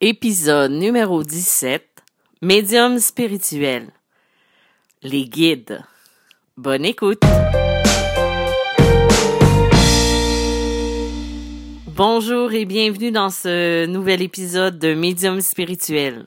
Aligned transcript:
Épisode 0.00 0.70
numéro 0.70 1.24
17. 1.24 1.84
Médium 2.40 3.00
spirituel. 3.00 3.88
Les 5.02 5.24
guides. 5.24 5.82
Bonne 6.56 6.84
écoute. 6.84 7.20
Bonjour 11.88 12.52
et 12.52 12.64
bienvenue 12.64 13.10
dans 13.10 13.30
ce 13.30 13.86
nouvel 13.86 14.22
épisode 14.22 14.78
de 14.78 14.94
Médium 14.94 15.40
spirituel. 15.40 16.26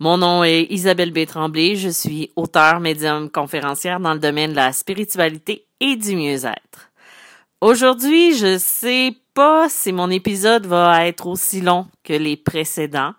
Mon 0.00 0.18
nom 0.18 0.42
est 0.42 0.66
Isabelle 0.68 1.12
B. 1.12 1.26
Tremblay, 1.26 1.76
je 1.76 1.90
suis 1.90 2.32
auteur, 2.34 2.80
médium, 2.80 3.30
conférencière 3.30 4.00
dans 4.00 4.14
le 4.14 4.18
domaine 4.18 4.50
de 4.50 4.56
la 4.56 4.72
spiritualité 4.72 5.68
et 5.78 5.94
du 5.94 6.16
mieux-être. 6.16 6.90
Aujourd'hui, 7.60 8.36
je 8.36 8.58
sais 8.58 9.14
pas 9.34 9.68
si 9.68 9.92
mon 9.92 10.10
épisode 10.10 10.66
va 10.66 11.06
être 11.06 11.26
aussi 11.26 11.60
long 11.60 11.86
que 12.04 12.12
les 12.12 12.36
précédents. 12.36 13.14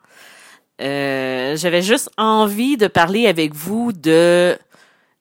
Euh, 0.81 1.55
J'avais 1.57 1.81
juste 1.81 2.09
envie 2.17 2.77
de 2.77 2.87
parler 2.87 3.27
avec 3.27 3.53
vous 3.53 3.91
de 3.91 4.57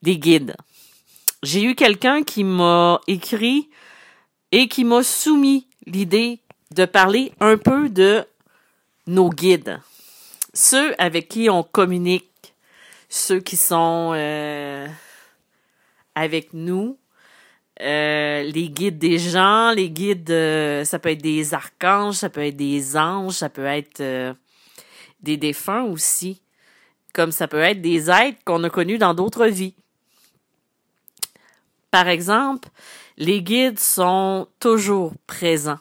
des 0.03 0.19
guides. 0.19 0.57
J'ai 1.43 1.63
eu 1.63 1.75
quelqu'un 1.75 2.23
qui 2.23 2.45
m'a 2.45 3.01
écrit 3.07 3.69
et 4.53 4.69
qui 4.69 4.85
m'a 4.85 5.03
soumis 5.03 5.67
l'idée 5.87 6.41
de 6.71 6.85
parler 6.85 7.33
un 7.41 7.57
peu 7.57 7.89
de 7.89 8.25
nos 9.07 9.31
guides, 9.31 9.81
ceux 10.55 10.95
avec 10.99 11.29
qui 11.29 11.51
on 11.51 11.63
communique, 11.63 12.55
ceux 13.09 13.41
qui 13.41 13.57
sont 13.57 14.13
euh, 14.15 14.87
avec 16.15 16.53
nous, 16.55 16.99
euh, 17.81 18.43
les 18.45 18.69
guides 18.69 18.99
des 18.99 19.19
gens, 19.19 19.73
les 19.73 19.91
guides, 19.91 20.31
euh, 20.31 20.85
ça 20.85 20.99
peut 21.01 21.11
être 21.11 21.23
des 21.23 21.55
archanges, 21.55 22.17
ça 22.17 22.31
peut 22.31 22.45
être 22.45 22.57
des 22.57 22.97
anges, 22.97 23.35
ça 23.35 23.49
peut 23.49 23.65
être 23.65 24.01
euh, 24.01 24.33
des 25.21 25.37
défunts 25.37 25.83
aussi, 25.83 26.41
comme 27.13 27.33
ça 27.33 27.49
peut 27.49 27.61
être 27.61 27.81
des 27.81 28.11
êtres 28.11 28.39
qu'on 28.45 28.63
a 28.63 28.71
connus 28.71 28.99
dans 28.99 29.13
d'autres 29.13 29.47
vies. 29.47 29.75
Par 31.91 32.07
exemple, 32.07 32.69
les 33.17 33.43
guides 33.43 33.81
sont 33.81 34.47
toujours 34.61 35.13
présents, 35.27 35.81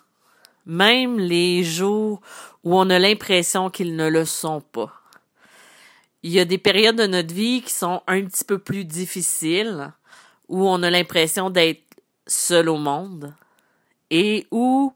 même 0.66 1.20
les 1.20 1.64
jours 1.64 2.22
où 2.64 2.76
on 2.76 2.90
a 2.90 2.98
l'impression 2.98 3.70
qu'ils 3.70 3.96
ne 3.96 4.10
le 4.10 4.26
sont 4.26 4.62
pas. 4.62 4.92
Il 6.24 6.32
y 6.32 6.40
a 6.40 6.46
des 6.46 6.58
périodes 6.58 6.96
de 6.96 7.06
notre 7.06 7.34
vie 7.34 7.62
qui 7.62 7.74
sont 7.74 8.02
un 8.08 8.24
petit 8.24 8.46
peu 8.46 8.58
plus 8.58 8.86
difficiles, 8.86 9.92
où 10.48 10.68
on 10.68 10.84
a 10.84 10.90
l'impression 10.90 11.50
d'être 11.50 11.83
seul 12.28 12.70
au 12.70 12.78
monde 12.78 13.34
et 14.10 14.48
où 14.52 14.94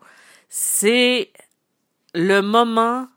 c'est 0.50 1.32
le 2.14 2.42
moment 2.42 3.08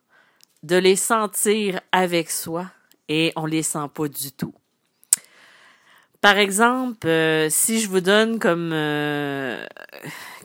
de 0.63 0.77
les 0.77 0.97
sentir 0.97 1.81
avec 1.93 2.31
soi 2.31 2.67
et 3.09 3.33
on 3.37 3.47
les 3.47 3.63
sent 3.63 3.89
pas 3.95 4.09
du 4.09 4.33
tout. 4.33 4.55
Par 6.21 6.37
exemple, 6.37 7.07
euh, 7.07 7.49
si 7.51 7.81
je 7.81 7.89
vous 7.89 8.01
donne 8.01 8.39
comme 8.39 8.73
euh, 8.73 9.65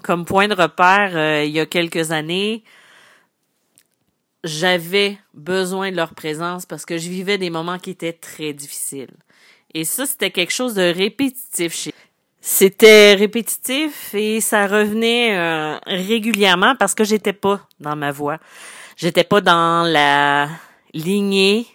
comme 0.04 0.24
point 0.24 0.48
de 0.48 0.54
repère 0.54 1.18
euh, 1.18 1.44
il 1.44 1.52
y 1.52 1.60
a 1.60 1.66
quelques 1.66 2.12
années, 2.12 2.64
j'avais 4.46 5.18
besoin 5.34 5.92
de 5.92 5.98
leur 5.98 6.14
présence 6.14 6.66
parce 6.66 6.86
que 6.86 6.98
je 6.98 7.10
vivais 7.10 7.38
des 7.38 7.50
moments 7.50 7.78
qui 7.78 7.90
étaient 7.90 8.14
très 8.14 8.54
difficiles. 8.54 9.14
Et 9.74 9.84
ça, 9.84 10.06
c'était 10.06 10.32
quelque 10.32 10.54
chose 10.54 10.76
de 10.76 10.94
répétitif 10.94 11.74
chez 11.74 11.94
c'était 12.48 13.16
répétitif 13.16 14.14
et 14.14 14.40
ça 14.40 14.68
revenait 14.68 15.36
euh, 15.36 15.80
régulièrement 15.88 16.76
parce 16.76 16.94
que 16.94 17.04
j'étais 17.04 17.34
pas 17.34 17.68
dans 17.80 17.96
ma 17.96 18.12
voie. 18.12 18.38
J'étais 18.98 19.24
pas 19.24 19.42
dans 19.42 19.84
la 19.84 20.48
lignée 20.94 21.66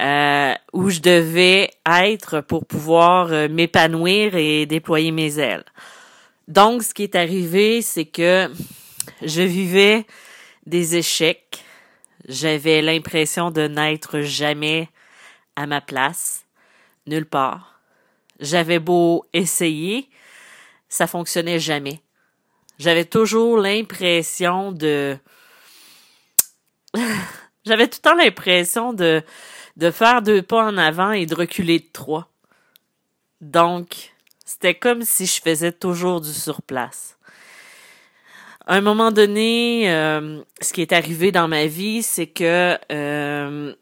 euh, 0.00 0.54
où 0.72 0.88
je 0.90 1.00
devais 1.00 1.72
être 1.84 2.42
pour 2.42 2.64
pouvoir 2.64 3.32
euh, 3.32 3.48
m'épanouir 3.48 4.36
et 4.36 4.66
déployer 4.66 5.10
mes 5.10 5.40
ailes. 5.40 5.64
Donc, 6.46 6.84
ce 6.84 6.94
qui 6.94 7.02
est 7.02 7.16
arrivé, 7.16 7.82
c'est 7.82 8.06
que 8.06 8.52
je 9.20 9.42
vivais 9.42 10.06
des 10.64 10.94
échecs. 10.94 11.64
J'avais 12.28 12.82
l'impression 12.82 13.50
de 13.50 13.66
n'être 13.66 14.20
jamais 14.20 14.88
à 15.56 15.66
ma 15.66 15.80
place, 15.80 16.44
nulle 17.08 17.26
part 17.26 17.77
j'avais 18.40 18.78
beau 18.78 19.24
essayer, 19.32 20.08
ça 20.88 21.06
fonctionnait 21.06 21.58
jamais. 21.58 22.00
J'avais 22.78 23.04
toujours 23.04 23.58
l'impression 23.58 24.72
de 24.72 25.18
j'avais 27.64 27.88
tout 27.88 27.98
le 28.02 28.10
temps 28.10 28.16
l'impression 28.16 28.92
de 28.92 29.22
de 29.76 29.90
faire 29.90 30.22
deux 30.22 30.42
pas 30.42 30.64
en 30.64 30.76
avant 30.76 31.12
et 31.12 31.26
de 31.26 31.34
reculer 31.34 31.78
de 31.78 31.88
trois. 31.92 32.28
Donc, 33.40 34.12
c'était 34.44 34.74
comme 34.74 35.02
si 35.02 35.26
je 35.26 35.40
faisais 35.40 35.72
toujours 35.72 36.20
du 36.20 36.32
surplace. 36.32 37.16
À 38.66 38.74
un 38.74 38.80
moment 38.80 39.12
donné, 39.12 39.90
euh, 39.90 40.42
ce 40.60 40.72
qui 40.72 40.82
est 40.82 40.92
arrivé 40.92 41.32
dans 41.32 41.48
ma 41.48 41.66
vie, 41.66 42.02
c'est 42.02 42.26
que 42.26 42.76
euh, 42.92 43.74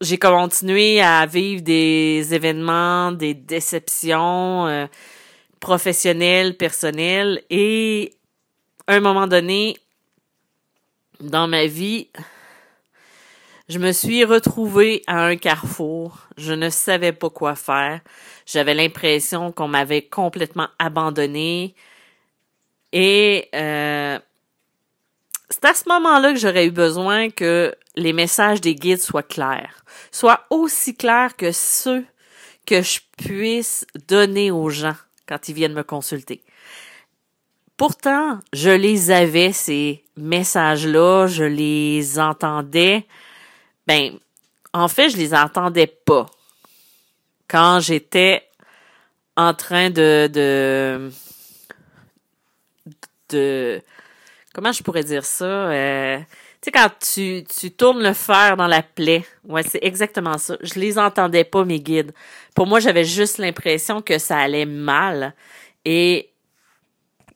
j'ai 0.00 0.18
continué 0.18 1.00
à 1.00 1.26
vivre 1.26 1.62
des 1.62 2.34
événements, 2.34 3.12
des 3.12 3.34
déceptions 3.34 4.66
euh, 4.66 4.86
professionnelles, 5.60 6.56
personnelles 6.56 7.42
et 7.50 8.14
à 8.86 8.94
un 8.94 9.00
moment 9.00 9.26
donné 9.26 9.76
dans 11.20 11.48
ma 11.48 11.66
vie, 11.66 12.08
je 13.68 13.78
me 13.78 13.92
suis 13.92 14.24
retrouvée 14.24 15.02
à 15.06 15.26
un 15.26 15.36
carrefour. 15.36 16.28
Je 16.36 16.52
ne 16.52 16.70
savais 16.70 17.12
pas 17.12 17.28
quoi 17.28 17.54
faire. 17.54 18.00
J'avais 18.46 18.74
l'impression 18.74 19.52
qu'on 19.52 19.68
m'avait 19.68 20.02
complètement 20.02 20.68
abandonnée. 20.78 21.74
Et 22.92 23.48
euh, 23.54 24.18
c'est 25.50 25.64
à 25.64 25.74
ce 25.74 25.88
moment-là 25.88 26.32
que 26.32 26.38
j'aurais 26.38 26.66
eu 26.66 26.70
besoin 26.70 27.30
que 27.30 27.74
les 27.96 28.12
messages 28.12 28.60
des 28.60 28.74
guides 28.74 29.00
soient 29.00 29.22
clairs, 29.22 29.84
soient 30.10 30.46
aussi 30.50 30.94
clairs 30.94 31.36
que 31.36 31.52
ceux 31.52 32.04
que 32.66 32.82
je 32.82 33.00
puisse 33.16 33.86
donner 34.08 34.50
aux 34.50 34.68
gens 34.68 34.96
quand 35.26 35.48
ils 35.48 35.54
viennent 35.54 35.74
me 35.74 35.82
consulter. 35.82 36.42
Pourtant, 37.78 38.40
je 38.52 38.70
les 38.70 39.10
avais, 39.10 39.52
ces 39.52 40.04
messages-là, 40.16 41.28
je 41.28 41.44
les 41.44 42.18
entendais. 42.18 43.06
Ben, 43.86 44.18
en 44.72 44.88
fait, 44.88 45.10
je 45.10 45.16
les 45.16 45.32
entendais 45.32 45.86
pas. 45.86 46.26
Quand 47.48 47.80
j'étais 47.80 48.48
en 49.36 49.54
train 49.54 49.90
de, 49.90 50.28
de, 50.30 51.10
de, 53.30 53.80
comment 54.58 54.72
je 54.72 54.82
pourrais 54.82 55.04
dire 55.04 55.24
ça? 55.24 55.44
Euh, 55.44 56.18
tu 56.18 56.24
sais, 56.64 56.72
quand 56.72 56.90
tu, 56.98 57.44
tu 57.44 57.70
tournes 57.70 58.02
le 58.02 58.12
fer 58.12 58.56
dans 58.56 58.66
la 58.66 58.82
plaie. 58.82 59.24
Ouais, 59.44 59.62
c'est 59.62 59.78
exactement 59.82 60.36
ça. 60.36 60.56
Je 60.62 60.80
les 60.80 60.98
entendais 60.98 61.44
pas, 61.44 61.64
mes 61.64 61.78
guides. 61.78 62.12
Pour 62.56 62.66
moi, 62.66 62.80
j'avais 62.80 63.04
juste 63.04 63.38
l'impression 63.38 64.02
que 64.02 64.18
ça 64.18 64.36
allait 64.36 64.66
mal 64.66 65.32
et 65.84 66.30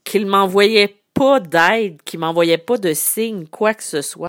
qu'ils 0.03 0.27
m'envoyaient 0.27 0.97
pas 1.15 1.39
d'aide, 1.39 2.03
qu'ils 2.05 2.19
m'envoyaient 2.19 2.59
pas 2.59 2.77
de 2.77 2.93
signes, 2.93 3.47
quoi 3.47 3.73
que 3.73 3.85
ce 3.85 4.03
soit. 4.03 4.29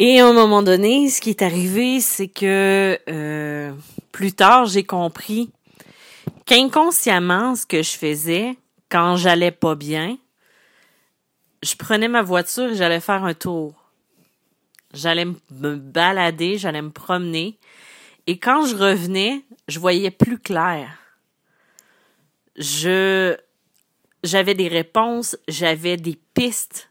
Et 0.00 0.18
à 0.18 0.26
un 0.26 0.32
moment 0.32 0.64
donné, 0.64 1.08
ce 1.08 1.20
qui 1.20 1.30
est 1.30 1.42
arrivé, 1.42 2.00
c'est 2.00 2.26
que 2.26 2.98
euh, 3.08 3.72
plus 4.10 4.32
tard, 4.32 4.66
j'ai 4.66 4.82
compris 4.82 5.52
qu'inconsciemment, 6.46 7.54
ce 7.54 7.64
que 7.64 7.84
je 7.84 7.92
faisais 7.92 8.56
quand 8.90 9.14
j'allais 9.14 9.52
pas 9.52 9.76
bien, 9.76 10.16
je 11.66 11.74
prenais 11.74 12.08
ma 12.08 12.22
voiture 12.22 12.70
et 12.70 12.76
j'allais 12.76 13.00
faire 13.00 13.24
un 13.24 13.34
tour. 13.34 13.74
J'allais 14.94 15.24
me 15.24 15.74
balader, 15.74 16.58
j'allais 16.58 16.80
me 16.80 16.90
promener. 16.90 17.58
Et 18.28 18.38
quand 18.38 18.66
je 18.66 18.76
revenais, 18.76 19.42
je 19.66 19.80
voyais 19.80 20.12
plus 20.12 20.38
clair. 20.38 20.88
Je, 22.56 23.36
j'avais 24.22 24.54
des 24.54 24.68
réponses, 24.68 25.36
j'avais 25.48 25.96
des 25.96 26.16
pistes. 26.34 26.88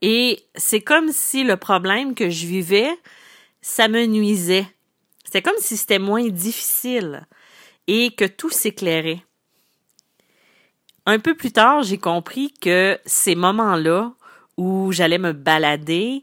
Et 0.00 0.42
c'est 0.54 0.80
comme 0.80 1.12
si 1.12 1.44
le 1.44 1.56
problème 1.56 2.14
que 2.14 2.30
je 2.30 2.46
vivais, 2.46 2.90
ça 3.60 3.88
me 3.88 4.06
nuisait. 4.06 4.66
C'était 5.22 5.42
comme 5.42 5.58
si 5.58 5.76
c'était 5.76 5.98
moins 5.98 6.26
difficile 6.28 7.26
et 7.86 8.12
que 8.12 8.24
tout 8.24 8.50
s'éclairait. 8.50 9.22
Un 11.10 11.20
peu 11.20 11.34
plus 11.34 11.52
tard, 11.52 11.84
j'ai 11.84 11.96
compris 11.96 12.52
que 12.60 13.00
ces 13.06 13.34
moments-là 13.34 14.12
où 14.58 14.92
j'allais 14.92 15.16
me 15.16 15.32
balader 15.32 16.22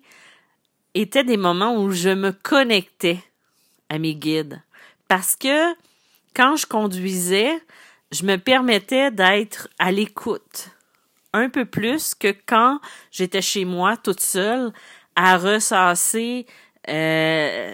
étaient 0.94 1.24
des 1.24 1.38
moments 1.38 1.82
où 1.82 1.90
je 1.90 2.10
me 2.10 2.32
connectais 2.32 3.18
à 3.90 3.98
mes 3.98 4.14
guides. 4.14 4.62
Parce 5.08 5.36
que 5.36 5.74
quand 6.36 6.56
je 6.56 6.68
conduisais, 6.68 7.52
je 8.12 8.26
me 8.26 8.36
permettais 8.36 9.10
d'être 9.10 9.70
à 9.80 9.92
l'écoute 9.92 10.70
un 11.34 11.50
peu 11.50 11.66
plus 11.66 12.14
que 12.14 12.36
quand 12.46 12.80
j'étais 13.10 13.42
chez 13.42 13.66
moi 13.66 13.98
toute 13.98 14.22
seule 14.22 14.72
à 15.16 15.40
ressasser 15.40 16.46
euh, 16.90 17.74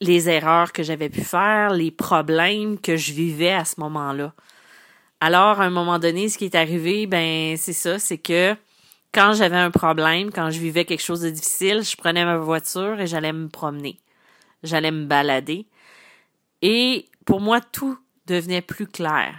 les 0.00 0.28
erreurs 0.28 0.72
que 0.72 0.84
j'avais 0.84 1.08
pu 1.08 1.22
faire, 1.22 1.70
les 1.70 1.90
problèmes 1.90 2.78
que 2.78 2.96
je 2.96 3.12
vivais 3.12 3.54
à 3.54 3.64
ce 3.64 3.80
moment-là. 3.80 4.32
Alors, 5.20 5.60
à 5.60 5.64
un 5.64 5.70
moment 5.70 5.98
donné, 5.98 6.28
ce 6.28 6.38
qui 6.38 6.44
est 6.44 6.54
arrivé, 6.54 7.06
ben, 7.06 7.56
c'est 7.56 7.72
ça, 7.72 7.98
c'est 7.98 8.18
que 8.18 8.56
quand 9.12 9.32
j'avais 9.32 9.56
un 9.56 9.70
problème, 9.70 10.30
quand 10.30 10.50
je 10.50 10.58
vivais 10.58 10.84
quelque 10.84 11.02
chose 11.02 11.20
de 11.20 11.30
difficile, 11.30 11.82
je 11.82 11.96
prenais 11.96 12.24
ma 12.24 12.36
voiture 12.36 13.00
et 13.00 13.06
j'allais 13.06 13.32
me 13.32 13.48
promener. 13.48 14.00
J'allais 14.62 14.90
me 14.90 15.04
balader. 15.06 15.66
Et 16.62 17.06
pour 17.24 17.40
moi, 17.40 17.60
tout 17.60 17.98
devenait 18.26 18.62
plus 18.62 18.86
clair. 18.86 19.36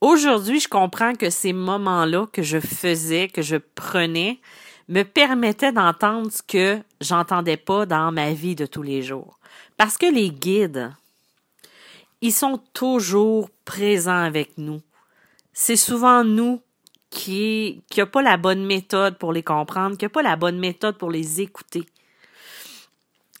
Aujourd'hui, 0.00 0.60
je 0.60 0.68
comprends 0.68 1.14
que 1.14 1.28
ces 1.28 1.52
moments-là 1.52 2.26
que 2.32 2.42
je 2.42 2.60
faisais, 2.60 3.26
que 3.28 3.42
je 3.42 3.56
prenais, 3.56 4.38
me 4.88 5.02
permettaient 5.02 5.72
d'entendre 5.72 6.30
ce 6.30 6.42
que 6.42 6.78
j'entendais 7.00 7.56
pas 7.56 7.84
dans 7.84 8.12
ma 8.12 8.32
vie 8.32 8.54
de 8.54 8.66
tous 8.66 8.82
les 8.82 9.02
jours. 9.02 9.38
Parce 9.76 9.98
que 9.98 10.06
les 10.06 10.30
guides, 10.30 10.92
ils 12.20 12.32
sont 12.32 12.60
toujours 12.72 13.50
présents 13.64 14.22
avec 14.22 14.58
nous. 14.58 14.80
C'est 15.52 15.76
souvent 15.76 16.24
nous 16.24 16.60
qui 17.10 17.82
qui 17.90 18.00
a 18.00 18.06
pas 18.06 18.22
la 18.22 18.36
bonne 18.36 18.64
méthode 18.64 19.18
pour 19.18 19.32
les 19.32 19.42
comprendre, 19.42 19.96
qui 19.96 20.04
a 20.04 20.08
pas 20.08 20.22
la 20.22 20.36
bonne 20.36 20.58
méthode 20.58 20.98
pour 20.98 21.10
les 21.10 21.40
écouter. 21.40 21.86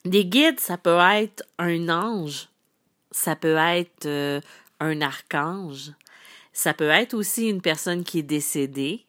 Des 0.04 0.24
guides, 0.24 0.60
ça 0.60 0.78
peut 0.78 0.98
être 0.98 1.44
un 1.58 1.88
ange, 1.88 2.48
ça 3.10 3.36
peut 3.36 3.56
être 3.56 4.06
euh, 4.06 4.40
un 4.80 5.00
archange, 5.02 5.92
ça 6.52 6.72
peut 6.72 6.88
être 6.88 7.14
aussi 7.14 7.48
une 7.48 7.60
personne 7.60 8.04
qui 8.04 8.20
est 8.20 8.22
décédée 8.22 9.04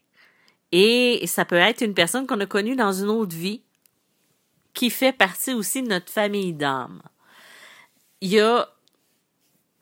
et 0.72 1.25
ça 1.25 1.45
peut 1.45 1.56
être 1.56 1.81
une 1.81 1.94
personne 1.94 2.27
qu'on 2.27 2.39
a 2.39 2.45
connue 2.45 2.75
dans 2.75 2.92
une 2.92 3.10
autre 3.10 3.36
vie 3.36 3.62
qui 4.74 4.89
fait 4.89 5.13
partie 5.13 5.54
aussi 5.54 5.81
de 5.81 5.88
notre 5.88 6.12
famille 6.12 6.54
d'âme. 6.54 7.01
Il 8.22 8.30
y 8.30 8.39
a, 8.39 8.68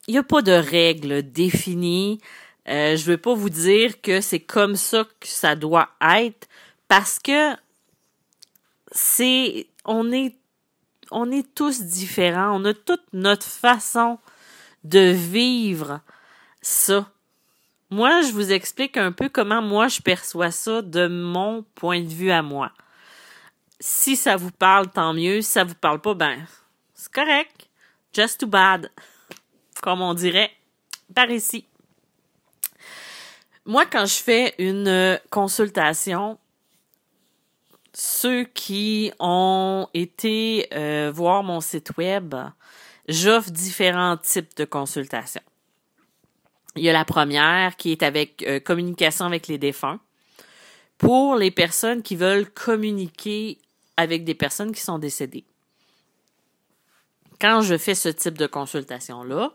il 0.07 0.15
y 0.15 0.17
a 0.17 0.23
pas 0.23 0.41
de 0.41 0.51
règles 0.51 1.21
définies. 1.31 2.19
Euh, 2.67 2.95
je 2.95 3.05
veux 3.05 3.17
pas 3.17 3.33
vous 3.33 3.49
dire 3.49 4.01
que 4.01 4.21
c'est 4.21 4.39
comme 4.39 4.75
ça 4.75 5.05
que 5.19 5.27
ça 5.27 5.55
doit 5.55 5.89
être 6.01 6.47
parce 6.87 7.19
que 7.19 7.55
c'est, 8.91 9.67
on 9.85 10.11
est, 10.11 10.35
on 11.11 11.31
est 11.31 11.53
tous 11.53 11.81
différents. 11.81 12.59
On 12.59 12.65
a 12.65 12.73
toute 12.73 13.03
notre 13.13 13.45
façon 13.45 14.19
de 14.83 15.11
vivre 15.11 16.01
ça. 16.61 17.09
Moi, 17.89 18.21
je 18.21 18.31
vous 18.31 18.51
explique 18.51 18.97
un 18.97 19.11
peu 19.11 19.29
comment 19.29 19.61
moi 19.61 19.87
je 19.87 20.01
perçois 20.01 20.51
ça 20.51 20.81
de 20.81 21.07
mon 21.07 21.63
point 21.75 22.01
de 22.01 22.13
vue 22.13 22.31
à 22.31 22.41
moi. 22.41 22.71
Si 23.79 24.15
ça 24.15 24.35
vous 24.35 24.51
parle, 24.51 24.89
tant 24.89 25.13
mieux. 25.13 25.41
Si 25.41 25.51
ça 25.51 25.63
vous 25.63 25.75
parle 25.75 26.01
pas, 26.01 26.13
ben, 26.13 26.45
c'est 26.93 27.11
correct. 27.11 27.69
Just 28.13 28.39
too 28.39 28.47
bad. 28.47 28.89
Comme 29.81 30.01
on 30.01 30.13
dirait 30.13 30.51
par 31.13 31.29
ici. 31.29 31.65
Moi, 33.65 33.85
quand 33.85 34.05
je 34.05 34.15
fais 34.15 34.55
une 34.59 35.19
consultation, 35.29 36.37
ceux 37.93 38.43
qui 38.43 39.11
ont 39.19 39.87
été 39.93 40.67
euh, 40.73 41.11
voir 41.13 41.43
mon 41.43 41.59
site 41.59 41.97
web, 41.97 42.35
j'offre 43.07 43.51
différents 43.51 44.17
types 44.17 44.55
de 44.55 44.65
consultations. 44.65 45.41
Il 46.75 46.83
y 46.83 46.89
a 46.89 46.93
la 46.93 47.05
première 47.05 47.75
qui 47.75 47.91
est 47.91 48.03
avec 48.03 48.43
euh, 48.43 48.59
communication 48.59 49.25
avec 49.25 49.47
les 49.47 49.57
défunts. 49.57 49.99
Pour 50.97 51.35
les 51.35 51.51
personnes 51.51 52.03
qui 52.03 52.15
veulent 52.15 52.49
communiquer 52.49 53.57
avec 53.97 54.23
des 54.23 54.35
personnes 54.35 54.71
qui 54.71 54.81
sont 54.81 54.99
décédées. 54.99 55.43
Quand 57.39 57.61
je 57.61 57.77
fais 57.77 57.95
ce 57.95 58.09
type 58.09 58.37
de 58.37 58.47
consultation-là, 58.47 59.53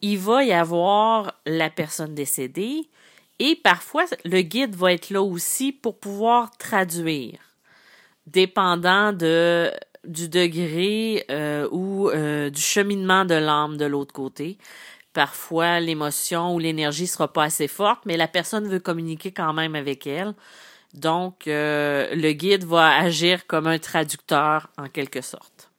il 0.00 0.18
va 0.18 0.44
y 0.44 0.52
avoir 0.52 1.32
la 1.46 1.70
personne 1.70 2.14
décédée 2.14 2.88
et 3.38 3.56
parfois 3.56 4.04
le 4.24 4.42
guide 4.42 4.74
va 4.74 4.92
être 4.92 5.10
là 5.10 5.22
aussi 5.22 5.72
pour 5.72 5.98
pouvoir 5.98 6.50
traduire, 6.58 7.38
dépendant 8.26 9.12
de 9.12 9.70
du 10.04 10.28
degré 10.28 11.24
euh, 11.30 11.68
ou 11.70 12.10
euh, 12.10 12.50
du 12.50 12.60
cheminement 12.60 13.24
de 13.24 13.34
l'âme 13.34 13.76
de 13.76 13.84
l'autre 13.84 14.12
côté. 14.12 14.58
Parfois, 15.12 15.78
l'émotion 15.78 16.54
ou 16.54 16.58
l'énergie 16.58 17.06
sera 17.06 17.32
pas 17.32 17.44
assez 17.44 17.68
forte, 17.68 18.00
mais 18.06 18.16
la 18.16 18.28
personne 18.28 18.66
veut 18.66 18.80
communiquer 18.80 19.30
quand 19.30 19.52
même 19.52 19.74
avec 19.74 20.06
elle. 20.06 20.34
Donc, 20.94 21.46
euh, 21.46 22.14
le 22.14 22.32
guide 22.32 22.64
va 22.64 22.96
agir 22.96 23.46
comme 23.46 23.66
un 23.66 23.78
traducteur 23.78 24.68
en 24.78 24.88
quelque 24.88 25.20
sorte. 25.20 25.71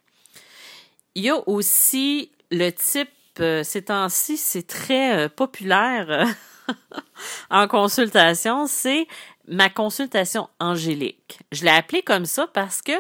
Il 1.16 1.24
y 1.24 1.30
a 1.30 1.48
aussi 1.48 2.32
le 2.52 2.72
type, 2.72 3.10
euh, 3.40 3.64
ces 3.64 3.84
temps-ci, 3.84 4.38
c'est 4.38 4.66
très 4.66 5.26
euh, 5.26 5.30
populaire 5.30 6.28
en 7.50 7.68
consultation, 7.68 8.68
c'est 8.68 9.08
ma 9.48 9.70
consultation 9.70 10.50
angélique. 10.60 11.40
Je 11.52 11.64
l'ai 11.64 11.72
appelée 11.72 12.02
comme 12.02 12.26
ça 12.26 12.48
parce 12.48 12.82
que 12.82 12.94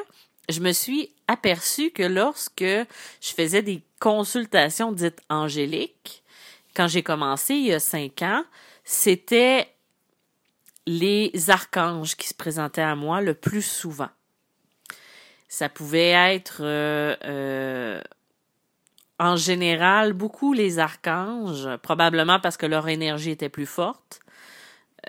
je 0.49 0.59
me 0.59 0.73
suis 0.73 1.09
aperçue 1.27 1.91
que 1.91 2.03
lorsque 2.03 2.63
je 2.63 3.33
faisais 3.35 3.61
des 3.61 3.81
consultations 3.99 4.91
dites 4.91 5.21
angéliques, 5.29 6.23
quand 6.75 6.87
j'ai 6.87 7.03
commencé 7.03 7.55
il 7.55 7.67
y 7.67 7.73
a 7.73 7.79
cinq 7.79 8.21
ans, 8.21 8.43
c'était 8.83 9.69
les 10.85 11.31
archanges 11.49 12.15
qui 12.15 12.27
se 12.27 12.33
présentaient 12.33 12.81
à 12.81 12.95
moi 12.95 13.21
le 13.21 13.33
plus 13.33 13.61
souvent. 13.61 14.09
Ça 15.53 15.69
pouvait 15.69 16.09
être 16.33 16.61
euh, 16.61 17.15
euh, 17.25 18.01
en 19.19 19.35
général 19.35 20.13
beaucoup 20.13 20.51
les 20.51 20.79
archanges, 20.79 21.69
probablement 21.83 22.39
parce 22.39 22.57
que 22.57 22.65
leur 22.65 22.87
énergie 22.87 23.29
était 23.29 23.49
plus 23.49 23.67
forte, 23.67 24.19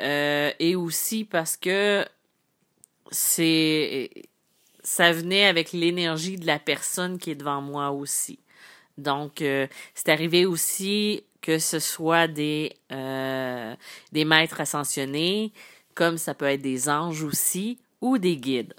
euh, 0.01 0.51
et 0.59 0.77
aussi 0.77 1.25
parce 1.25 1.57
que 1.57 2.05
c'est 3.11 4.11
ça 4.83 5.13
venait 5.13 5.47
avec 5.47 5.73
l'énergie 5.73 6.37
de 6.37 6.47
la 6.47 6.59
personne 6.59 7.17
qui 7.17 7.31
est 7.31 7.37
devant 7.37 7.63
moi 7.63 7.91
aussi. 7.93 8.39
Donc, 8.99 9.37
c'est 9.39 10.09
arrivé 10.11 10.45
aussi 10.45 11.25
que 11.41 11.59
ce 11.59 11.79
soit 11.79 12.29
des, 12.29 12.77
euh, 12.93 13.75
des 14.13 14.27
maîtres 14.27 14.61
ascensionnés, 14.61 15.55
comme 15.95 16.19
ça 16.19 16.35
peut 16.35 16.45
être 16.45 16.61
des 16.61 16.91
anges 16.91 17.23
aussi, 17.23 17.79
ou 18.03 18.19
des 18.19 18.37
guides. 18.37 18.75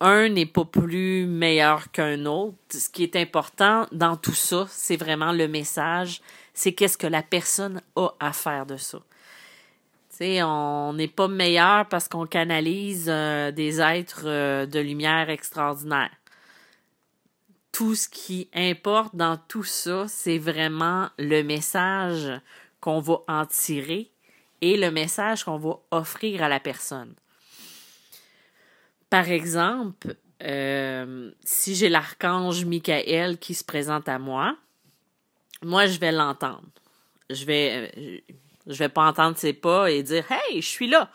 Un 0.00 0.28
n'est 0.28 0.46
pas 0.46 0.64
plus 0.64 1.26
meilleur 1.26 1.90
qu'un 1.90 2.24
autre. 2.26 2.56
Ce 2.70 2.88
qui 2.88 3.02
est 3.02 3.16
important 3.16 3.86
dans 3.90 4.16
tout 4.16 4.34
ça, 4.34 4.66
c'est 4.70 4.96
vraiment 4.96 5.32
le 5.32 5.48
message, 5.48 6.20
c'est 6.54 6.72
qu'est-ce 6.72 6.98
que 6.98 7.06
la 7.06 7.22
personne 7.22 7.82
a 7.96 8.10
à 8.20 8.32
faire 8.32 8.64
de 8.66 8.76
ça. 8.76 8.98
sais, 10.08 10.42
on 10.42 10.92
n'est 10.92 11.08
pas 11.08 11.28
meilleur 11.28 11.86
parce 11.88 12.08
qu'on 12.08 12.26
canalise 12.26 13.06
euh, 13.08 13.50
des 13.50 13.80
êtres 13.80 14.22
euh, 14.26 14.66
de 14.66 14.78
lumière 14.78 15.30
extraordinaires 15.30 16.10
tout 17.78 17.94
ce 17.94 18.08
qui 18.08 18.48
importe 18.54 19.14
dans 19.14 19.36
tout 19.36 19.62
ça, 19.62 20.08
c'est 20.08 20.38
vraiment 20.38 21.10
le 21.16 21.42
message 21.42 22.28
qu'on 22.80 22.98
va 22.98 23.20
en 23.28 23.46
tirer 23.46 24.10
et 24.60 24.76
le 24.76 24.90
message 24.90 25.44
qu'on 25.44 25.58
va 25.58 25.78
offrir 25.92 26.42
à 26.42 26.48
la 26.48 26.58
personne. 26.58 27.14
Par 29.10 29.30
exemple, 29.30 30.16
euh, 30.42 31.30
si 31.44 31.74
j'ai 31.74 31.88
l'archange 31.88 32.64
Michael 32.64 33.38
qui 33.38 33.54
se 33.54 33.64
présente 33.64 34.08
à 34.08 34.18
moi, 34.18 34.56
moi, 35.62 35.86
je 35.86 35.98
vais 35.98 36.12
l'entendre. 36.12 36.68
Je 37.30 37.44
vais, 37.44 37.92
euh, 37.96 38.18
je 38.66 38.78
vais 38.78 38.88
pas 38.88 39.06
entendre 39.06 39.36
ses 39.36 39.52
pas 39.52 39.90
et 39.90 40.02
dire 40.02 40.24
Hey, 40.30 40.62
je 40.62 40.68
suis 40.68 40.88
là. 40.88 41.10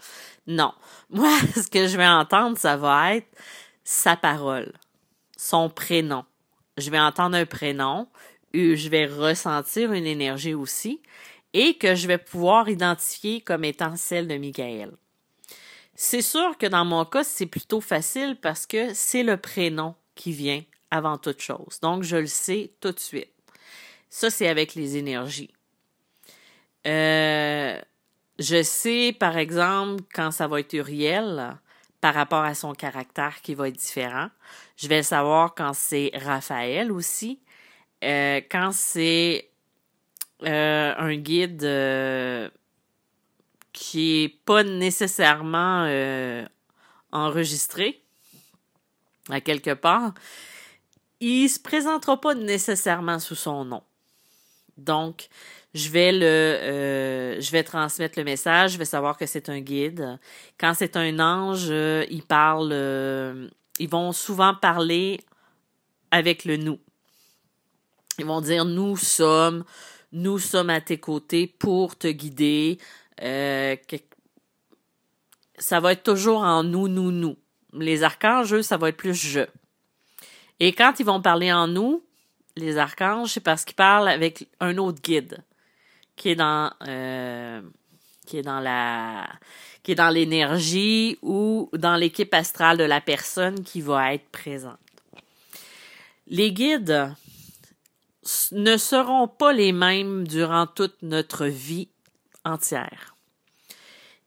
Non. 0.47 0.73
Moi, 1.09 1.29
ce 1.55 1.67
que 1.67 1.88
je 1.88 1.97
vais 1.97 2.07
entendre, 2.07 2.57
ça 2.57 2.75
va 2.75 3.15
être 3.15 3.27
sa 3.83 4.15
parole, 4.15 4.71
son 5.38 5.69
prénom, 5.69 6.23
je 6.77 6.89
vais 6.89 7.00
entendre 7.00 7.35
un 7.35 7.45
prénom, 7.45 8.07
je 8.53 8.89
vais 8.89 9.05
ressentir 9.05 9.91
une 9.91 10.05
énergie 10.05 10.53
aussi, 10.53 11.01
et 11.53 11.75
que 11.75 11.95
je 11.95 12.07
vais 12.07 12.17
pouvoir 12.17 12.69
identifier 12.69 13.41
comme 13.41 13.65
étant 13.65 13.95
celle 13.95 14.27
de 14.27 14.38
Michael. 14.38 14.91
C'est 15.95 16.21
sûr 16.21 16.57
que 16.57 16.65
dans 16.65 16.85
mon 16.85 17.05
cas, 17.05 17.23
c'est 17.23 17.45
plutôt 17.45 17.81
facile 17.81 18.38
parce 18.41 18.65
que 18.65 18.93
c'est 18.93 19.23
le 19.23 19.38
prénom 19.38 19.95
qui 20.15 20.31
vient 20.31 20.63
avant 20.91 21.17
toute 21.17 21.41
chose. 21.41 21.79
Donc, 21.81 22.03
je 22.03 22.17
le 22.17 22.27
sais 22.27 22.71
tout 22.79 22.91
de 22.91 23.00
suite. 23.00 23.31
Ça, 24.09 24.29
c'est 24.29 24.47
avec 24.47 24.75
les 24.75 24.97
énergies. 24.97 25.53
Euh, 26.85 27.79
je 28.39 28.63
sais, 28.63 29.15
par 29.17 29.38
exemple, 29.38 30.03
quand 30.13 30.31
ça 30.31 30.47
va 30.47 30.59
être 30.59 30.73
Uriel, 30.73 31.57
par 32.03 32.15
rapport 32.15 32.43
à 32.43 32.53
son 32.53 32.73
caractère 32.73 33.41
qui 33.41 33.55
va 33.55 33.69
être 33.69 33.77
différent. 33.77 34.27
Je 34.75 34.89
vais 34.89 35.03
savoir 35.03 35.55
quand 35.55 35.71
c'est 35.71 36.12
Raphaël 36.13 36.91
aussi. 36.91 37.39
Euh, 38.03 38.41
quand 38.51 38.73
c'est 38.73 39.50
euh, 40.43 40.93
un 40.97 41.15
guide 41.15 41.63
euh, 41.63 42.50
qui 43.73 44.23
est 44.23 44.29
pas 44.29 44.63
nécessairement 44.63 45.87
enregistré 47.11 48.03
à 49.29 49.41
quelque 49.41 49.73
part, 49.73 50.13
il 51.19 51.47
se 51.47 51.59
présentera 51.59 52.19
pas 52.19 52.35
nécessairement 52.35 53.19
sous 53.19 53.35
son 53.35 53.65
nom. 53.65 53.83
Donc, 54.77 55.29
je 55.73 55.89
vais 55.89 56.11
le, 56.11 56.25
euh, 56.25 57.41
je 57.41 57.51
vais 57.51 57.63
transmettre 57.63 58.19
le 58.19 58.25
message, 58.25 58.73
je 58.73 58.77
vais 58.77 58.85
savoir 58.85 59.17
que 59.17 59.25
c'est 59.25 59.49
un 59.49 59.59
guide. 59.59 60.19
Quand 60.59 60.73
c'est 60.75 60.97
un 60.97 61.19
ange, 61.19 61.67
euh, 61.69 62.05
ils 62.09 62.23
parlent, 62.23 62.71
euh, 62.73 63.47
ils 63.79 63.89
vont 63.89 64.11
souvent 64.11 64.53
parler 64.53 65.21
avec 66.11 66.45
le 66.45 66.57
nous. 66.57 66.79
Ils 68.19 68.25
vont 68.25 68.41
dire 68.41 68.65
nous 68.65 68.97
sommes, 68.97 69.63
nous 70.11 70.37
sommes 70.37 70.69
à 70.69 70.81
tes 70.81 70.99
côtés 70.99 71.47
pour 71.47 71.97
te 71.97 72.07
guider. 72.07 72.77
Ça 75.58 75.79
va 75.79 75.93
être 75.93 76.03
toujours 76.03 76.41
en 76.41 76.63
nous, 76.63 76.88
nous, 76.88 77.12
nous. 77.12 77.38
Les 77.74 78.03
archanges, 78.03 78.53
eux, 78.53 78.62
ça 78.62 78.77
va 78.77 78.89
être 78.89 78.98
plus 78.98 79.13
je. 79.13 79.41
Et 80.60 80.74
quand 80.74 81.00
ils 81.00 81.05
vont 81.05 81.22
parler 81.22 81.51
en 81.51 81.67
nous, 81.67 82.03
les 82.55 82.77
archanges, 82.77 83.32
c'est 83.32 83.39
parce 83.39 83.65
qu'ils 83.65 83.75
parlent 83.75 84.08
avec 84.08 84.48
un 84.60 84.77
autre 84.77 85.01
guide 85.01 85.43
qui 86.15 86.29
est 86.29 86.36
dans 86.36 86.72
euh, 86.88 87.62
qui 88.25 88.38
est 88.38 88.43
dans 88.43 88.60
la 88.60 89.27
qui 89.82 89.91
est 89.91 89.96
dans 89.96 90.10
l'énergie 90.10 91.17
ou 91.22 91.70
dans 91.74 91.96
l'équipe 91.96 92.34
astrale 92.34 92.77
de 92.77 92.84
la 92.84 93.01
personne 93.01 93.63
qui 93.63 93.82
va 93.82 94.13
être 94.13 94.29
présente. 94.29 94.77
Les 96.27 96.53
guides 96.53 97.13
ne 98.51 98.77
seront 98.77 99.27
pas 99.27 99.51
les 99.51 99.74
mêmes 99.74 100.25
durant 100.25 100.67
toute 100.67 101.01
notre 101.01 101.48
vie 101.48 101.89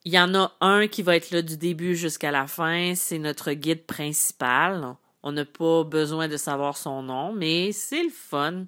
Il 0.04 0.12
y 0.12 0.18
en 0.18 0.34
a 0.34 0.52
un 0.60 0.86
qui 0.86 1.02
va 1.02 1.16
être 1.16 1.30
là 1.30 1.42
du 1.42 1.56
début 1.56 1.96
jusqu'à 1.96 2.30
la 2.30 2.46
fin, 2.46 2.94
c'est 2.94 3.18
notre 3.18 3.52
guide 3.52 3.84
principal. 3.86 4.96
On 5.22 5.32
n'a 5.32 5.44
pas 5.44 5.82
besoin 5.82 6.28
de 6.28 6.36
savoir 6.36 6.76
son 6.76 7.02
nom, 7.02 7.32
mais 7.32 7.72
c'est 7.72 8.04
le 8.04 8.10
fun. 8.10 8.66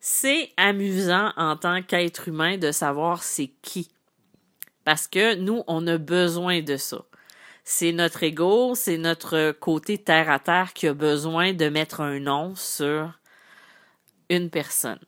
C'est 0.00 0.50
amusant 0.56 1.32
en 1.36 1.56
tant 1.56 1.82
qu'être 1.82 2.28
humain 2.28 2.56
de 2.56 2.72
savoir 2.72 3.22
c'est 3.22 3.52
qui. 3.60 3.90
Parce 4.84 5.06
que 5.06 5.34
nous, 5.34 5.62
on 5.66 5.86
a 5.86 5.98
besoin 5.98 6.62
de 6.62 6.76
ça. 6.76 7.04
C'est 7.64 7.92
notre 7.92 8.22
ego, 8.22 8.74
c'est 8.74 8.98
notre 8.98 9.52
côté 9.52 9.98
terre 9.98 10.30
à 10.30 10.40
terre 10.40 10.72
qui 10.72 10.88
a 10.88 10.94
besoin 10.94 11.52
de 11.52 11.68
mettre 11.68 12.00
un 12.00 12.18
nom 12.18 12.56
sur 12.56 13.12
une 14.28 14.50
personne. 14.50 14.98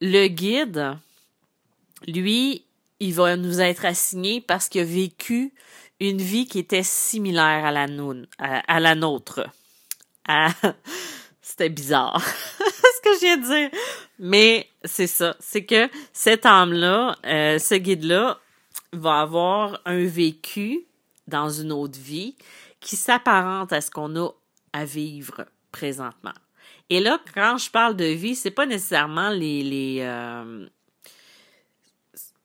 Le 0.00 0.26
guide, 0.26 0.96
lui, 2.06 2.64
il 3.00 3.14
va 3.14 3.36
nous 3.36 3.60
être 3.60 3.84
assigné 3.84 4.40
parce 4.40 4.68
qu'il 4.68 4.82
a 4.82 4.84
vécu 4.84 5.52
une 6.00 6.20
vie 6.20 6.46
qui 6.46 6.58
était 6.58 6.82
similaire 6.82 7.64
à 7.64 7.72
la, 8.80 8.94
nôtre. 8.94 9.46
C'était 11.42 11.68
bizarre 11.68 12.22
ce 12.58 13.00
que 13.02 13.14
je 13.14 13.46
viens. 13.46 13.70
Mais 14.18 14.68
c'est 14.84 15.06
ça. 15.06 15.36
C'est 15.40 15.64
que 15.64 15.88
cet 16.12 16.46
âme-là, 16.46 17.16
euh, 17.26 17.58
ce 17.58 17.74
guide-là, 17.74 18.38
va 18.92 19.20
avoir 19.20 19.80
un 19.84 20.04
vécu 20.04 20.86
dans 21.26 21.48
une 21.48 21.72
autre 21.72 21.98
vie 21.98 22.34
qui 22.80 22.96
s'apparente 22.96 23.72
à 23.72 23.80
ce 23.80 23.90
qu'on 23.90 24.16
a 24.16 24.30
à 24.72 24.84
vivre 24.84 25.46
présentement. 25.70 26.32
Et 26.88 27.00
là, 27.00 27.20
quand 27.34 27.56
je 27.58 27.70
parle 27.70 27.94
de 27.94 28.04
vie, 28.04 28.34
c'est 28.34 28.50
pas 28.50 28.66
nécessairement 28.66 29.30
les, 29.30 29.62
les 29.62 29.98
euh, 30.00 30.66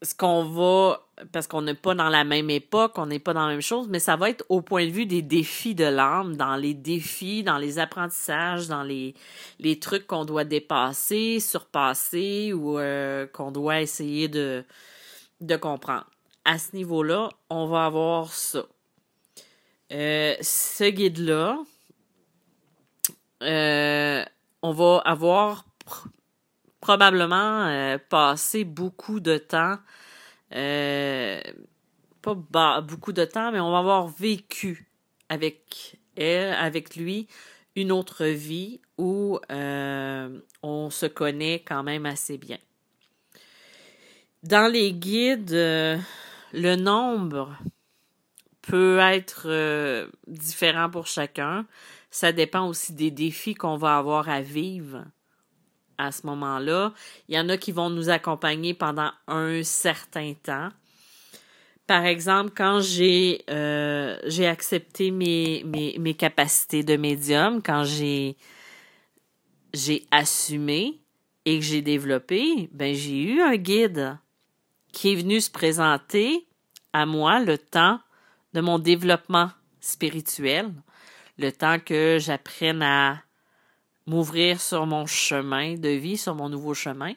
ce 0.02 0.14
qu'on 0.14 0.44
va, 0.44 1.02
parce 1.32 1.48
qu'on 1.48 1.62
n'est 1.62 1.74
pas 1.74 1.96
dans 1.96 2.10
la 2.10 2.24
même 2.24 2.50
époque, 2.50 2.94
on 2.98 3.06
n'est 3.06 3.20
pas 3.20 3.34
dans 3.34 3.46
la 3.46 3.54
même 3.54 3.62
chose, 3.62 3.88
mais 3.90 4.00
ça 4.00 4.16
va 4.16 4.30
être 4.30 4.46
au 4.50 4.62
point 4.62 4.86
de 4.86 4.92
vue 4.92 5.06
des 5.06 5.22
défis 5.22 5.76
de 5.76 5.86
l'âme, 5.86 6.36
dans 6.36 6.56
les 6.56 6.74
défis, 6.74 7.44
dans 7.44 7.58
les 7.58 7.80
apprentissages, 7.80 8.68
dans 8.68 8.84
les, 8.84 9.16
les 9.60 9.80
trucs 9.80 10.06
qu'on 10.08 10.26
doit 10.26 10.44
dépasser, 10.44 11.40
surpasser 11.40 12.54
ou 12.54 12.78
euh, 12.78 13.26
qu'on 13.28 13.52
doit 13.52 13.82
essayer 13.82 14.28
de, 14.28 14.66
comprendre. 15.62 16.06
À 16.44 16.58
ce 16.58 16.76
niveau-là, 16.76 17.30
on 17.50 17.66
va 17.68 17.86
avoir 17.86 18.32
ça. 18.34 18.66
Euh, 19.92 20.36
ce 20.42 20.90
guide-là, 20.90 21.60
euh, 23.42 24.24
on 24.62 24.72
va 24.72 25.02
avoir 25.06 25.66
probablement 26.86 27.66
euh, 27.66 27.98
passé 27.98 28.64
beaucoup 28.64 29.20
de 29.20 29.40
temps, 29.40 29.80
euh, 30.54 31.42
pas 32.22 32.80
beaucoup 32.82 33.12
de 33.12 33.26
temps, 33.26 33.52
mais 33.52 33.60
on 33.60 33.72
va 33.72 33.80
avoir 33.80 34.08
vécu 34.08 34.88
avec 35.28 35.98
elle, 36.16 36.54
avec 36.54 36.96
lui, 36.96 37.28
une 37.76 37.92
autre 37.92 38.26
vie 38.26 38.82
où 39.00 39.40
euh, 39.52 40.40
on 40.62 40.92
se 40.92 41.08
connaît 41.08 41.64
quand 41.66 41.82
même 41.82 42.06
assez 42.06 42.38
bien. 42.38 42.60
Dans 44.44 44.72
les 44.72 44.94
guides, 44.94 45.50
le 46.54 46.76
nombre 46.76 47.58
peut 48.62 49.00
être 49.00 50.08
différent 50.28 50.92
pour 50.92 51.08
chacun. 51.08 51.66
Ça 52.12 52.32
dépend 52.32 52.68
aussi 52.68 52.94
des 52.94 53.10
défis 53.10 53.56
qu'on 53.56 53.76
va 53.76 53.98
avoir 53.98 54.30
à 54.30 54.42
vivre 54.42 55.04
à 55.98 56.12
ce 56.12 56.26
moment-là. 56.28 56.94
Il 57.28 57.36
y 57.36 57.40
en 57.40 57.50
a 57.50 57.58
qui 57.58 57.72
vont 57.72 57.90
nous 57.90 58.10
accompagner 58.10 58.74
pendant 58.74 59.12
un 59.28 59.64
certain 59.64 60.34
temps. 60.34 60.70
Par 61.88 62.06
exemple, 62.06 62.52
quand 62.56 62.80
j'ai 62.82 63.44
euh, 63.50 64.18
accepté 64.50 65.12
mes, 65.12 66.16
capacités 66.18 66.84
de 66.84 66.96
médium, 66.96 67.62
quand 67.62 67.84
j'ai 67.84 68.38
j'ai 69.74 70.08
assumé 70.10 71.02
et 71.44 71.60
que 71.60 71.66
j'ai 71.66 71.82
développé, 71.82 72.70
ben 72.72 72.96
j'ai 72.96 73.22
eu 73.22 73.42
un 73.42 73.58
guide 73.58 74.18
qui 74.94 75.12
est 75.12 75.16
venu 75.16 75.42
se 75.42 75.52
présenter 75.52 76.48
à 76.94 77.06
moi 77.06 77.42
le 77.42 77.58
temps 77.58 78.00
de 78.54 78.62
mon 78.62 78.80
développement 78.80 79.52
spirituel, 79.82 80.72
le 81.38 81.52
temps 81.52 81.78
que 81.78 82.18
j'apprenne 82.20 82.82
à 82.82 83.25
m'ouvrir 84.08 84.62
sur 84.62 84.86
mon 84.86 85.06
chemin 85.06 85.76
de 85.76 85.90
vie, 85.90 86.18
sur 86.18 86.36
mon 86.36 86.50
nouveau 86.50 86.74
chemin. 86.74 87.14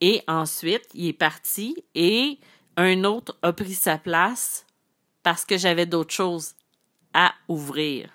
Et 0.00 0.22
ensuite, 0.26 0.86
il 0.94 1.08
est 1.08 1.12
parti 1.12 1.84
et 1.94 2.38
un 2.76 3.04
autre 3.04 3.36
a 3.42 3.52
pris 3.52 3.74
sa 3.74 3.98
place 3.98 4.66
parce 5.22 5.44
que 5.44 5.56
j'avais 5.56 5.86
d'autres 5.86 6.12
choses 6.12 6.54
à 7.12 7.32
ouvrir, 7.48 8.10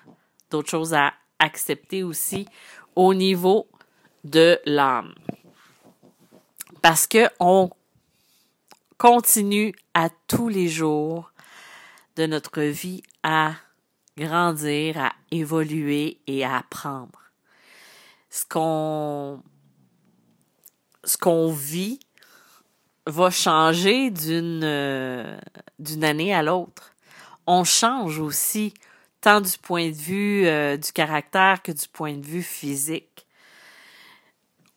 d'autres 0.50 0.70
choses 0.70 0.94
à 0.94 1.14
accepter 1.38 2.02
aussi 2.02 2.46
au 2.94 3.14
niveau 3.14 3.66
de 4.24 4.60
l'âme. 4.66 5.14
Parce 6.82 7.06
que 7.06 7.28
on 7.40 7.70
continue 8.98 9.74
à 9.94 10.10
tous 10.28 10.48
les 10.48 10.68
jours 10.68 11.32
de 12.16 12.26
notre 12.26 12.60
vie 12.60 13.02
à 13.22 13.54
grandir, 14.16 14.98
à 14.98 15.12
évoluer 15.30 16.20
et 16.26 16.44
à 16.44 16.58
apprendre 16.58 17.19
ce 18.30 18.44
qu'on 18.46 19.42
ce 21.04 21.18
qu'on 21.18 21.50
vit 21.50 21.98
va 23.06 23.30
changer 23.30 24.10
d'une 24.10 24.62
euh, 24.64 25.38
d'une 25.78 26.04
année 26.04 26.32
à 26.32 26.42
l'autre. 26.42 26.94
On 27.46 27.64
change 27.64 28.20
aussi 28.20 28.72
tant 29.20 29.40
du 29.40 29.58
point 29.58 29.90
de 29.90 29.96
vue 29.96 30.46
euh, 30.46 30.76
du 30.76 30.92
caractère 30.92 31.62
que 31.62 31.72
du 31.72 31.88
point 31.92 32.16
de 32.16 32.24
vue 32.24 32.42
physique. 32.42 33.26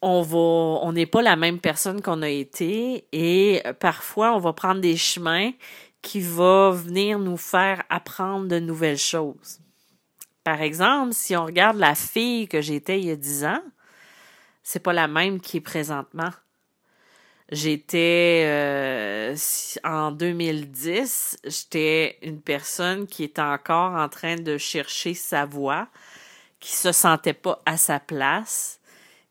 On 0.01 0.21
va 0.21 0.37
on 0.37 0.91
n'est 0.91 1.05
pas 1.05 1.21
la 1.21 1.35
même 1.35 1.59
personne 1.59 2.01
qu'on 2.01 2.23
a 2.23 2.29
été 2.29 3.05
et 3.11 3.63
parfois 3.79 4.35
on 4.35 4.39
va 4.39 4.51
prendre 4.51 4.81
des 4.81 4.97
chemins 4.97 5.51
qui 6.01 6.19
vont 6.19 6.71
venir 6.71 7.19
nous 7.19 7.37
faire 7.37 7.83
apprendre 7.89 8.47
de 8.47 8.59
nouvelles 8.59 8.97
choses. 8.97 9.62
Par 10.43 10.61
exemple, 10.61 11.13
si 11.13 11.35
on 11.35 11.45
regarde 11.45 11.77
la 11.77 11.95
fille 11.95 12.47
que 12.47 12.61
j'étais 12.61 12.99
il 12.99 13.05
y 13.05 13.11
a 13.11 13.15
dix 13.15 13.45
ans, 13.45 13.63
c'est 14.61 14.81
pas 14.81 14.93
la 14.93 15.07
même 15.07 15.39
qui 15.39 15.57
est 15.57 15.61
présentement. 15.61 16.31
J'étais 17.51 18.43
euh, 18.45 19.35
en 19.83 20.11
2010, 20.11 21.37
j'étais 21.43 22.17
une 22.21 22.41
personne 22.41 23.05
qui 23.05 23.23
était 23.23 23.41
encore 23.41 23.93
en 23.93 24.09
train 24.09 24.37
de 24.37 24.57
chercher 24.57 25.13
sa 25.13 25.45
voix, 25.45 25.87
qui 26.59 26.71
se 26.71 26.91
sentait 26.91 27.33
pas 27.33 27.61
à 27.65 27.77
sa 27.77 27.99
place, 27.99 28.79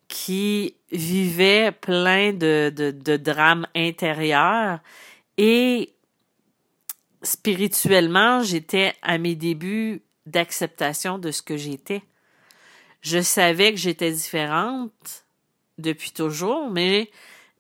qui 0.09 0.76
vivait 0.92 1.73
plein 1.73 2.33
de, 2.33 2.71
de, 2.75 2.90
de 2.90 3.16
drames 3.16 3.66
intérieurs 3.75 4.78
et 5.38 5.95
spirituellement, 7.23 8.42
j'étais 8.42 8.95
à 9.02 9.19
mes 9.19 9.35
débuts 9.35 10.02
d'acceptation 10.33 11.19
de 11.19 11.31
ce 11.31 11.43
que 11.43 11.57
j'étais. 11.57 12.03
Je 13.01 13.21
savais 13.21 13.73
que 13.73 13.79
j'étais 13.79 14.11
différente 14.11 15.25
depuis 15.79 16.12
toujours, 16.12 16.71
mais 16.71 17.11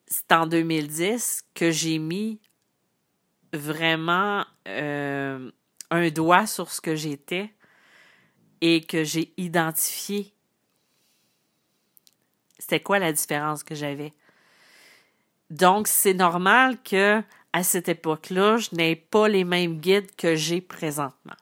c'est 0.06 0.32
en 0.32 0.46
2010 0.46 1.44
que 1.54 1.70
j'ai 1.70 1.98
mis 1.98 2.40
vraiment 3.52 4.44
euh, 4.68 5.50
un 5.90 6.10
doigt 6.10 6.46
sur 6.46 6.70
ce 6.70 6.80
que 6.80 6.96
j'étais 6.96 7.52
et 8.60 8.80
que 8.82 9.04
j'ai 9.04 9.32
identifié 9.36 10.32
c'était 12.62 12.78
quoi 12.78 13.00
la 13.00 13.12
différence 13.12 13.64
que 13.64 13.74
j'avais. 13.74 14.14
Donc, 15.50 15.88
c'est 15.88 16.14
normal 16.14 16.80
que 16.82 17.20
à 17.52 17.62
cette 17.64 17.88
époque-là, 17.88 18.56
je 18.58 18.68
n'ai 18.72 18.94
pas 18.94 19.28
les 19.28 19.42
mêmes 19.42 19.80
guides 19.80 20.14
que 20.16 20.36
j'ai 20.36 20.60
présentement. 20.60 21.34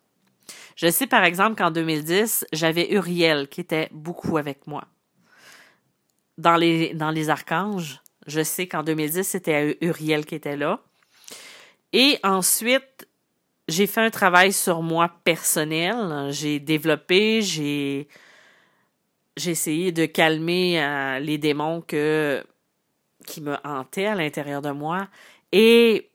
Je 0.81 0.91
sais 0.91 1.07
par 1.07 1.25
exemple 1.25 1.57
qu'en 1.57 1.71
2010, 1.71 2.47
j'avais 2.55 2.91
Uriel 2.93 3.49
qui 3.49 3.61
était 3.61 3.91
beaucoup 3.93 4.39
avec 4.39 4.67
moi. 4.67 4.87
Dans 6.39 6.57
les, 6.57 7.29
archanges, 7.29 8.01
je 8.27 8.43
sais 8.43 8.67
qu'en 8.67 8.83
2010, 8.83 9.29
c'était 9.29 9.77
Uriel 9.83 10.25
qui 10.25 10.37
était 10.37 10.57
là. 10.57 10.81
Et 11.93 12.19
ensuite, 12.23 13.07
j'ai 13.69 13.87
fait 13.87 14.01
un 14.01 14.09
travail 14.09 14.55
sur 14.55 14.81
moi 14.81 15.13
personnel. 15.23 16.29
J'ai 16.31 16.61
développé, 16.61 17.43
j'ai 17.43 18.09
essayé 19.37 19.93
de 19.93 20.07
calmer 20.07 20.83
euh, 20.83 21.19
les 21.19 21.37
démons 21.37 21.83
qui 21.83 23.43
me 23.43 23.57
hantaient 23.65 24.07
à 24.07 24.15
l'intérieur 24.15 24.63
de 24.63 24.71
moi 24.71 25.09
et 25.53 26.09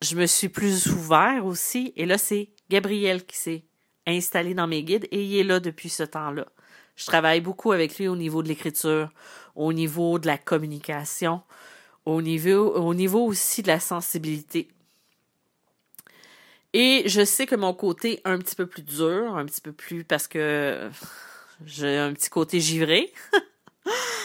je 0.00 0.16
me 0.16 0.24
suis 0.24 0.48
plus 0.48 0.86
ouvert 0.86 1.44
aussi 1.44 1.92
et 1.94 2.06
là 2.06 2.16
c'est 2.16 2.48
Gabriel 2.70 3.24
qui 3.24 3.36
s'est 3.36 3.64
installé 4.06 4.54
dans 4.54 4.66
mes 4.66 4.82
guides 4.82 5.08
et 5.10 5.22
il 5.24 5.36
est 5.36 5.44
là 5.44 5.60
depuis 5.60 5.88
ce 5.88 6.02
temps-là. 6.02 6.46
Je 6.96 7.06
travaille 7.06 7.40
beaucoup 7.40 7.72
avec 7.72 7.96
lui 7.98 8.08
au 8.08 8.16
niveau 8.16 8.42
de 8.42 8.48
l'écriture, 8.48 9.10
au 9.54 9.72
niveau 9.72 10.18
de 10.18 10.26
la 10.26 10.38
communication, 10.38 11.42
au 12.04 12.22
niveau, 12.22 12.74
au 12.74 12.94
niveau 12.94 13.24
aussi 13.24 13.62
de 13.62 13.68
la 13.68 13.80
sensibilité. 13.80 14.68
Et 16.72 17.04
je 17.06 17.24
sais 17.24 17.46
que 17.46 17.54
mon 17.56 17.72
côté 17.72 18.20
un 18.24 18.38
petit 18.38 18.54
peu 18.54 18.66
plus 18.66 18.82
dur, 18.82 19.36
un 19.36 19.46
petit 19.46 19.60
peu 19.60 19.72
plus 19.72 20.04
parce 20.04 20.28
que 20.28 20.90
j'ai 21.64 21.96
un 21.96 22.12
petit 22.12 22.30
côté 22.30 22.60
givré. 22.60 23.12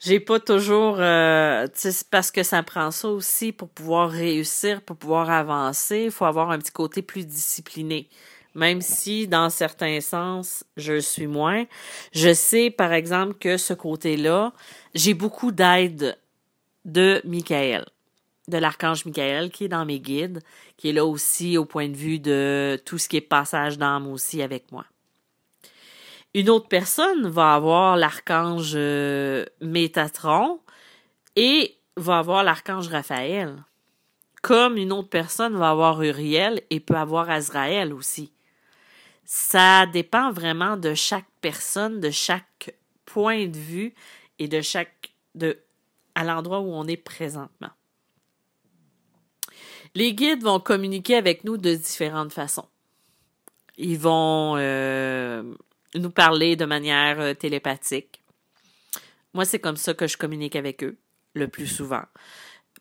J'ai 0.00 0.20
pas 0.20 0.38
toujours, 0.38 0.96
euh, 1.00 1.66
parce 2.10 2.30
que 2.30 2.44
ça 2.44 2.62
prend 2.62 2.92
ça 2.92 3.08
aussi 3.08 3.50
pour 3.50 3.68
pouvoir 3.68 4.10
réussir, 4.10 4.80
pour 4.82 4.96
pouvoir 4.96 5.28
avancer. 5.28 6.04
Il 6.04 6.10
faut 6.12 6.24
avoir 6.24 6.50
un 6.50 6.58
petit 6.58 6.70
côté 6.70 7.02
plus 7.02 7.26
discipliné. 7.26 8.08
Même 8.54 8.80
si, 8.80 9.26
dans 9.26 9.50
certains 9.50 10.00
sens, 10.00 10.64
je 10.76 11.00
suis 11.00 11.26
moins. 11.26 11.64
Je 12.12 12.32
sais, 12.32 12.70
par 12.70 12.92
exemple, 12.92 13.34
que 13.34 13.56
ce 13.56 13.74
côté-là, 13.74 14.52
j'ai 14.94 15.14
beaucoup 15.14 15.50
d'aide 15.50 16.16
de 16.84 17.20
Michael, 17.24 17.84
de 18.46 18.58
l'archange 18.58 19.04
Michael, 19.04 19.50
qui 19.50 19.64
est 19.64 19.68
dans 19.68 19.84
mes 19.84 20.00
guides, 20.00 20.40
qui 20.76 20.90
est 20.90 20.92
là 20.92 21.04
aussi 21.04 21.58
au 21.58 21.64
point 21.64 21.88
de 21.88 21.96
vue 21.96 22.20
de 22.20 22.80
tout 22.84 22.98
ce 22.98 23.08
qui 23.08 23.16
est 23.16 23.20
passage 23.20 23.78
d'âme 23.78 24.06
aussi 24.06 24.42
avec 24.42 24.70
moi. 24.70 24.84
Une 26.34 26.50
autre 26.50 26.68
personne 26.68 27.28
va 27.28 27.54
avoir 27.54 27.96
l'archange 27.96 28.72
euh, 28.74 29.44
Métatron 29.60 30.60
et 31.36 31.76
va 31.96 32.18
avoir 32.18 32.44
l'archange 32.44 32.88
Raphaël. 32.88 33.64
Comme 34.42 34.76
une 34.76 34.92
autre 34.92 35.08
personne 35.08 35.56
va 35.56 35.70
avoir 35.70 36.02
Uriel 36.02 36.62
et 36.70 36.80
peut 36.80 36.96
avoir 36.96 37.30
Azraël 37.30 37.92
aussi. 37.92 38.32
Ça 39.24 39.86
dépend 39.86 40.30
vraiment 40.30 40.76
de 40.76 40.94
chaque 40.94 41.28
personne, 41.40 42.00
de 42.00 42.10
chaque 42.10 42.74
point 43.04 43.46
de 43.46 43.58
vue 43.58 43.94
et 44.38 44.48
de 44.48 44.60
chaque 44.60 45.12
de 45.34 45.58
à 46.14 46.24
l'endroit 46.24 46.60
où 46.60 46.72
on 46.72 46.86
est 46.86 46.96
présentement. 46.96 47.70
Les 49.94 50.14
guides 50.14 50.42
vont 50.42 50.60
communiquer 50.60 51.16
avec 51.16 51.44
nous 51.44 51.56
de 51.56 51.74
différentes 51.74 52.32
façons. 52.32 52.66
Ils 53.76 53.98
vont 53.98 54.56
euh, 54.56 55.42
nous 55.98 56.10
parler 56.10 56.56
de 56.56 56.64
manière 56.64 57.20
euh, 57.20 57.34
télépathique. 57.34 58.22
Moi, 59.34 59.44
c'est 59.44 59.58
comme 59.58 59.76
ça 59.76 59.94
que 59.94 60.06
je 60.06 60.16
communique 60.16 60.56
avec 60.56 60.82
eux, 60.82 60.96
le 61.34 61.48
plus 61.48 61.66
souvent. 61.66 62.02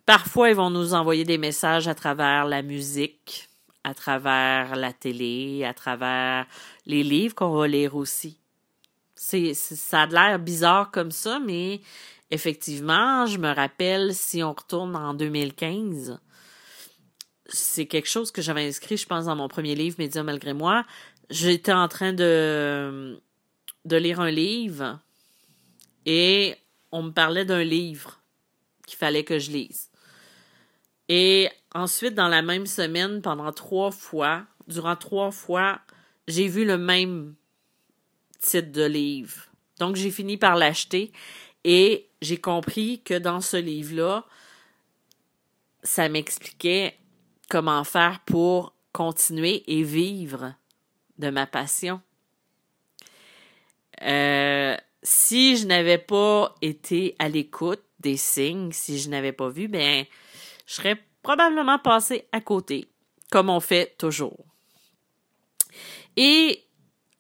Parfois, 0.06 0.50
ils 0.50 0.56
vont 0.56 0.70
nous 0.70 0.94
envoyer 0.94 1.26
des 1.26 1.38
messages 1.38 1.88
à 1.88 1.96
travers 1.96 2.46
la 2.46 2.62
musique, 2.62 3.50
à 3.84 3.94
travers 3.94 4.76
la 4.76 4.94
télé, 4.94 5.66
à 5.66 5.74
travers 5.74 6.46
les 6.86 7.04
livres 7.04 7.36
qu'on 7.36 7.52
va 7.52 7.68
lire 7.68 7.96
aussi. 7.96 8.38
C'est, 9.16 9.54
ça 9.54 10.04
a 10.04 10.06
l'air 10.06 10.40
bizarre 10.40 10.92
comme 10.92 11.12
ça, 11.12 11.40
mais 11.40 11.82
effectivement, 12.32 13.26
je 13.26 13.38
me 13.38 13.54
rappelle 13.54 14.14
si 14.14 14.42
on 14.44 14.54
retourne 14.54 14.96
en 14.96 15.14
2015, 15.14 16.20
c'est 17.50 17.86
quelque 17.86 18.10
chose 18.10 18.32
que 18.32 18.42
j'avais 18.42 18.68
inscrit, 18.68 18.98
je 18.98 19.08
pense, 19.08 19.26
dans 19.26 19.36
mon 19.36 19.48
premier 19.48 19.76
livre, 19.76 19.96
Média 20.00 20.24
malgré 20.24 20.54
moi 20.54 20.86
j'étais 21.30 21.74
en 21.74 21.88
train 21.88 22.14
de, 22.14 23.20
lire 23.86 24.20
un 24.20 24.32
livre 24.32 25.00
et 26.06 26.56
on 26.92 27.04
me 27.04 27.12
parlait 27.12 27.46
d'un 27.46 27.64
livre 27.64 28.20
qu'il 28.86 28.98
fallait 28.98 29.24
que 29.24 29.40
je 29.40 29.52
lise. 29.52 29.90
Et 31.10 31.50
ensuite, 31.74 32.16
dans 32.16 32.28
la 32.28 32.42
même 32.42 32.66
semaine, 32.66 33.22
pendant 33.22 33.52
trois 33.52 33.92
fois, 33.92 34.46
durant 34.68 34.96
trois 34.96 35.32
fois, 35.32 35.80
j'ai 36.28 36.48
vu 36.48 36.66
le 36.66 36.78
même 36.78 37.36
titre 38.40 38.72
de 38.72 38.84
livre. 38.84 39.46
Donc, 39.80 39.96
j'ai 39.96 40.12
fini 40.12 40.38
par 40.38 40.56
l'acheter 40.56 41.12
et 41.64 42.10
j'ai 42.22 42.38
compris 42.38 43.02
que 43.04 43.14
dans 43.14 43.42
ce 43.42 43.58
livre-là, 43.58 44.26
ça 45.84 46.10
m'expliquait 46.10 46.98
comment 47.50 47.84
faire 47.84 48.20
pour 48.26 48.74
continuer 48.92 49.64
et 49.68 49.84
vivre 49.84 50.54
de 51.18 51.30
ma 51.30 51.46
passion. 51.46 52.02
Euh, 54.02 54.76
si 55.04 55.58
je 55.58 55.66
n'avais 55.66 55.98
pas 55.98 56.56
été 56.62 57.16
à 57.20 57.30
l'écoute 57.30 57.84
des 58.00 58.18
signes, 58.18 58.72
si 58.72 59.00
je 59.00 59.10
n'avais 59.10 59.32
pas 59.32 59.50
vu, 59.50 59.68
ben, 59.68 60.06
je 60.66 60.74
serais 60.74 61.02
probablement 61.24 61.80
passé 61.80 62.28
à 62.32 62.42
côté, 62.42 62.88
comme 63.32 63.50
on 63.50 63.60
fait 63.60 63.96
toujours. 63.98 64.46
Et 66.16 66.64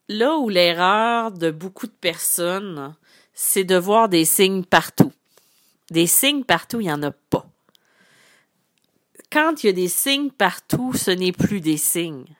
là 0.09 0.37
où 0.37 0.49
l'erreur 0.49 1.31
de 1.31 1.51
beaucoup 1.51 1.87
de 1.87 1.91
personnes, 1.91 2.95
c'est 3.33 3.63
de 3.63 3.75
voir 3.75 4.09
des 4.09 4.25
signes 4.25 4.63
partout. 4.63 5.13
Des 5.91 6.07
signes 6.07 6.43
partout, 6.43 6.79
il 6.79 6.85
n'y 6.85 6.91
en 6.91 7.03
a 7.03 7.11
pas. 7.11 7.45
Quand 9.31 9.63
il 9.63 9.67
y 9.67 9.69
a 9.69 9.73
des 9.73 9.89
signes 9.89 10.31
partout, 10.31 10.93
ce 10.93 11.11
n'est 11.11 11.31
plus 11.31 11.61
des 11.61 11.77
signes. 11.77 12.36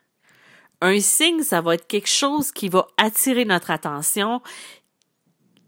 Un 0.81 0.99
signe, 0.99 1.41
ça 1.41 1.61
va 1.61 1.73
être 1.75 1.87
quelque 1.87 2.09
chose 2.09 2.51
qui 2.51 2.69
va 2.69 2.87
attirer 2.97 3.45
notre 3.45 3.71
attention 3.71 4.41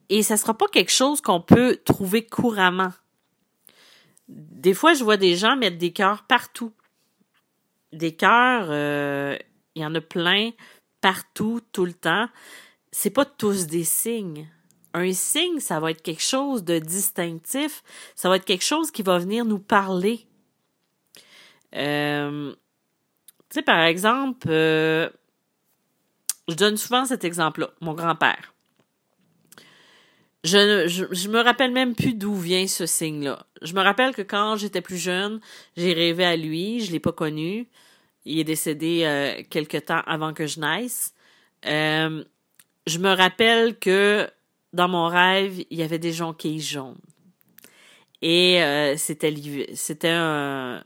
et 0.09 0.23
ça 0.23 0.37
sera 0.37 0.55
pas 0.55 0.67
quelque 0.67 0.91
chose 0.91 1.21
qu'on 1.21 1.41
peut 1.41 1.77
trouver 1.85 2.25
couramment. 2.25 2.91
Des 4.27 4.73
fois, 4.73 4.93
je 4.93 5.03
vois 5.03 5.17
des 5.17 5.35
gens 5.35 5.55
mettre 5.55 5.77
des 5.77 5.91
cœurs 5.91 6.23
partout. 6.23 6.73
Des 7.93 8.15
cœurs, 8.15 8.67
euh, 8.69 9.37
il 9.75 9.81
y 9.81 9.85
en 9.85 9.95
a 9.95 10.01
plein 10.01 10.51
partout, 11.01 11.61
tout 11.71 11.85
le 11.85 11.93
temps. 11.93 12.27
C'est 12.91 13.09
pas 13.09 13.25
tous 13.25 13.67
des 13.67 13.83
signes. 13.83 14.47
Un 14.93 15.13
signe, 15.13 15.59
ça 15.59 15.79
va 15.79 15.91
être 15.91 16.01
quelque 16.01 16.23
chose 16.23 16.63
de 16.63 16.79
distinctif. 16.79 17.83
Ça 18.15 18.29
va 18.29 18.35
être 18.35 18.45
quelque 18.45 18.65
chose 18.65 18.91
qui 18.91 19.03
va 19.03 19.19
venir 19.19 19.45
nous 19.45 19.59
parler. 19.59 20.25
Euh, 21.75 22.55
tu 23.49 23.55
sais, 23.55 23.62
par 23.62 23.81
exemple, 23.81 24.47
euh, 24.49 25.09
je 26.47 26.55
donne 26.55 26.77
souvent 26.77 27.05
cet 27.05 27.23
exemple-là, 27.23 27.69
mon 27.81 27.93
grand-père. 27.93 28.53
Je, 30.43 30.88
je, 30.88 31.29
me 31.29 31.41
rappelle 31.41 31.71
même 31.71 31.95
plus 31.95 32.13
d'où 32.13 32.33
vient 32.33 32.65
ce 32.67 32.85
signe-là. 32.85 33.45
Je 33.62 33.73
me 33.73 33.81
rappelle 33.81 34.15
que 34.15 34.21
quand 34.21 34.55
j'étais 34.55 34.81
plus 34.81 34.97
jeune, 34.97 35.41
j'ai 35.75 35.91
rêvé 35.93 36.23
à 36.23 36.38
lui, 36.38 36.79
je 36.79 36.91
l'ai 36.91 37.01
pas 37.01 37.12
connu. 37.12 37.67
Il 38.23 38.39
est 38.39 38.45
décédé 38.45 39.01
euh, 39.03 39.43
quelque 39.49 39.77
temps 39.77 40.01
avant 40.05 40.33
que 40.33 40.47
je 40.47 40.62
naisse. 40.62 41.13
Euh, 41.65 42.23
je 42.88 42.99
me 42.99 43.13
rappelle 43.13 43.77
que 43.77 44.29
dans 44.71 44.88
mon 44.88 45.07
rêve, 45.07 45.59
il 45.69 45.77
y 45.77 45.83
avait 45.83 45.99
des 45.99 46.13
jonquilles 46.13 46.62
jaunes. 46.62 46.99
Et 48.21 48.62
euh, 48.63 48.95
c'était 48.97 49.33
c'était 49.73 50.09
un, 50.09 50.81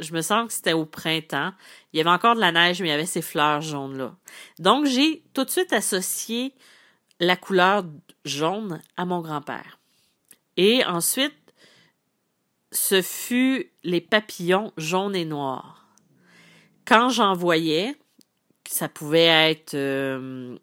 je 0.00 0.12
me 0.12 0.20
sens 0.22 0.46
que 0.46 0.52
c'était 0.52 0.72
au 0.72 0.84
printemps. 0.84 1.52
Il 1.92 1.98
y 1.98 2.00
avait 2.00 2.10
encore 2.10 2.34
de 2.34 2.40
la 2.40 2.52
neige, 2.52 2.80
mais 2.80 2.88
il 2.88 2.90
y 2.90 2.94
avait 2.94 3.06
ces 3.06 3.22
fleurs 3.22 3.60
jaunes-là. 3.60 4.14
Donc, 4.58 4.86
j'ai 4.86 5.22
tout 5.34 5.44
de 5.44 5.50
suite 5.50 5.72
associé 5.72 6.54
la 7.20 7.36
couleur 7.36 7.84
jaune 8.24 8.80
à 8.96 9.04
mon 9.04 9.20
grand-père. 9.20 9.78
Et 10.56 10.84
ensuite, 10.84 11.34
ce 12.72 13.02
fut 13.02 13.72
les 13.82 14.00
papillons 14.00 14.72
jaunes 14.76 15.16
et 15.16 15.24
noirs. 15.24 15.88
Quand 16.84 17.08
j'en 17.08 17.34
voyais, 17.34 17.96
ça 18.68 18.88
pouvait 18.88 19.50
être... 19.50 19.74
Euh, 19.74 20.56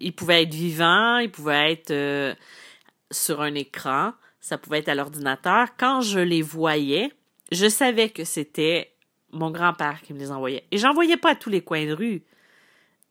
il 0.00 0.14
pouvait 0.14 0.42
être 0.42 0.54
vivant, 0.54 1.18
il 1.18 1.30
pouvait 1.30 1.72
être 1.72 1.90
euh, 1.90 2.34
sur 3.10 3.42
un 3.42 3.54
écran, 3.54 4.12
ça 4.40 4.56
pouvait 4.56 4.78
être 4.78 4.88
à 4.88 4.94
l'ordinateur. 4.94 5.68
Quand 5.78 6.00
je 6.00 6.18
les 6.18 6.40
voyais, 6.40 7.12
je 7.50 7.68
savais 7.68 8.10
que 8.10 8.24
c'était 8.24 8.92
mon 9.32 9.50
grand-père 9.50 10.02
qui 10.02 10.12
me 10.12 10.18
les 10.18 10.30
envoyait. 10.30 10.64
Et 10.70 10.78
j'en 10.78 10.92
voyais 10.92 11.16
pas 11.16 11.30
à 11.30 11.34
tous 11.34 11.50
les 11.50 11.62
coins 11.62 11.86
de 11.86 11.92
rue. 11.92 12.22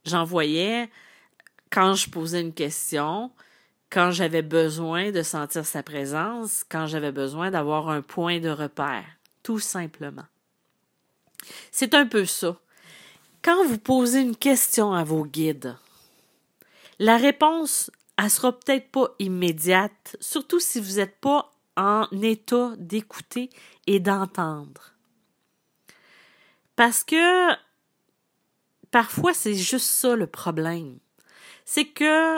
J'en 0.05 0.23
voyais 0.23 0.89
quand 1.71 1.93
je 1.93 2.09
posais 2.09 2.41
une 2.41 2.53
question, 2.53 3.31
quand 3.89 4.11
j'avais 4.11 4.41
besoin 4.41 5.11
de 5.11 5.21
sentir 5.21 5.65
sa 5.65 5.83
présence, 5.83 6.63
quand 6.63 6.87
j'avais 6.87 7.11
besoin 7.11 7.51
d'avoir 7.51 7.89
un 7.89 8.01
point 8.01 8.39
de 8.39 8.49
repère, 8.49 9.05
tout 9.43 9.59
simplement. 9.59 10.25
C'est 11.71 11.93
un 11.93 12.05
peu 12.05 12.25
ça. 12.25 12.57
Quand 13.41 13.65
vous 13.65 13.77
posez 13.77 14.21
une 14.21 14.35
question 14.35 14.93
à 14.93 15.03
vos 15.03 15.25
guides, 15.25 15.77
la 16.99 17.17
réponse, 17.17 17.89
elle 18.17 18.29
sera 18.29 18.51
peut-être 18.51 18.89
pas 18.89 19.15
immédiate, 19.19 20.17
surtout 20.19 20.59
si 20.59 20.81
vous 20.81 20.95
n'êtes 20.95 21.17
pas 21.19 21.51
en 21.79 22.07
état 22.21 22.73
d'écouter 22.77 23.49
et 23.87 24.01
d'entendre. 24.01 24.93
Parce 26.75 27.05
que 27.05 27.53
parfois 28.91 29.33
c'est 29.33 29.55
juste 29.55 29.89
ça 29.89 30.15
le 30.17 30.27
problème. 30.27 30.99
C'est 31.63 31.85
que 31.85 32.37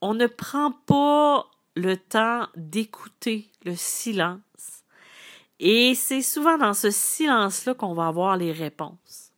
on 0.00 0.14
ne 0.14 0.26
prend 0.26 0.72
pas 0.72 1.50
le 1.76 1.96
temps 1.96 2.48
d'écouter 2.56 3.50
le 3.64 3.76
silence. 3.76 4.40
Et 5.60 5.94
c'est 5.94 6.22
souvent 6.22 6.56
dans 6.56 6.72
ce 6.72 6.90
silence-là 6.90 7.74
qu'on 7.74 7.92
va 7.92 8.06
avoir 8.06 8.36
les 8.36 8.52
réponses. 8.52 9.32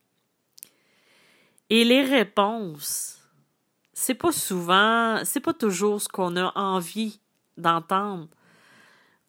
Et 1.69 1.83
les 1.83 2.03
réponses, 2.03 3.19
c'est 3.91 4.15
pas 4.15 4.31
souvent, 4.31 5.21
c'est 5.25 5.39
pas 5.39 5.53
toujours 5.53 6.01
ce 6.01 6.07
qu'on 6.07 6.37
a 6.37 6.51
envie 6.55 7.19
d'entendre 7.57 8.27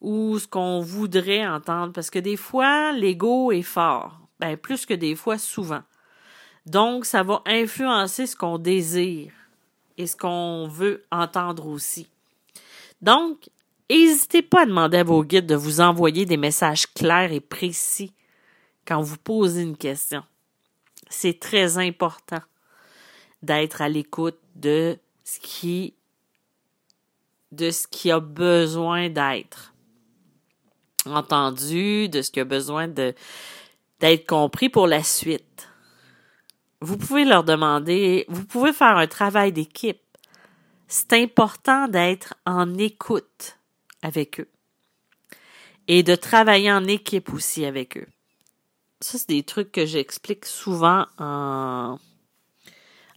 ou 0.02 0.38
ce 0.38 0.46
qu'on 0.46 0.80
voudrait 0.80 1.46
entendre 1.46 1.92
parce 1.92 2.10
que 2.10 2.18
des 2.18 2.36
fois 2.36 2.92
l'ego 2.92 3.52
est 3.52 3.62
fort, 3.62 4.20
ben 4.40 4.56
plus 4.56 4.84
que 4.84 4.94
des 4.94 5.14
fois 5.14 5.38
souvent. 5.38 5.82
Donc 6.66 7.06
ça 7.06 7.22
va 7.22 7.40
influencer 7.46 8.26
ce 8.26 8.36
qu'on 8.36 8.58
désire 8.58 9.32
et 9.96 10.06
ce 10.06 10.16
qu'on 10.16 10.68
veut 10.68 11.04
entendre 11.10 11.66
aussi. 11.66 12.08
Donc, 13.00 13.48
n'hésitez 13.90 14.42
pas 14.42 14.62
à 14.62 14.66
demander 14.66 14.98
à 14.98 15.04
vos 15.04 15.24
guides 15.24 15.46
de 15.46 15.54
vous 15.54 15.80
envoyer 15.80 16.26
des 16.26 16.36
messages 16.36 16.86
clairs 16.86 17.32
et 17.32 17.40
précis 17.40 18.12
quand 18.86 19.00
vous 19.00 19.18
posez 19.18 19.62
une 19.62 19.76
question. 19.76 20.22
C'est 21.08 21.38
très 21.38 21.78
important 21.78 22.40
d'être 23.42 23.82
à 23.82 23.88
l'écoute 23.88 24.38
de 24.54 24.98
ce 25.24 25.38
qui 25.40 25.94
de 27.50 27.70
ce 27.70 27.86
qui 27.86 28.10
a 28.10 28.18
besoin 28.18 29.10
d'être 29.10 29.71
entendu, 31.06 32.08
de 32.08 32.22
ce 32.22 32.30
qui 32.30 32.40
a 32.40 32.44
besoin 32.44 32.88
de 32.88 33.14
d'être 34.00 34.26
compris 34.26 34.68
pour 34.68 34.88
la 34.88 35.02
suite 35.02 35.68
vous 36.82 36.96
pouvez 36.96 37.24
leur 37.24 37.44
demander, 37.44 38.26
vous 38.28 38.44
pouvez 38.44 38.72
faire 38.72 38.96
un 38.96 39.06
travail 39.06 39.52
d'équipe. 39.52 40.00
C'est 40.88 41.12
important 41.12 41.86
d'être 41.86 42.34
en 42.44 42.76
écoute 42.76 43.56
avec 44.02 44.40
eux 44.40 44.48
et 45.86 46.02
de 46.02 46.16
travailler 46.16 46.72
en 46.72 46.84
équipe 46.84 47.32
aussi 47.32 47.64
avec 47.64 47.96
eux. 47.96 48.08
Ça, 49.00 49.16
c'est 49.16 49.28
des 49.28 49.44
trucs 49.44 49.72
que 49.72 49.86
j'explique 49.86 50.44
souvent 50.44 51.06
en, 51.18 51.98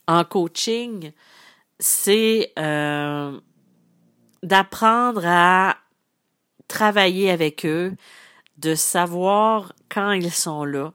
en 0.07 0.23
coaching. 0.25 1.11
C'est 1.79 2.53
euh, 2.59 3.39
d'apprendre 4.43 5.23
à 5.25 5.77
travailler 6.67 7.29
avec 7.29 7.65
eux, 7.65 7.93
de 8.57 8.75
savoir 8.75 9.73
quand 9.89 10.11
ils 10.11 10.31
sont 10.31 10.63
là, 10.63 10.93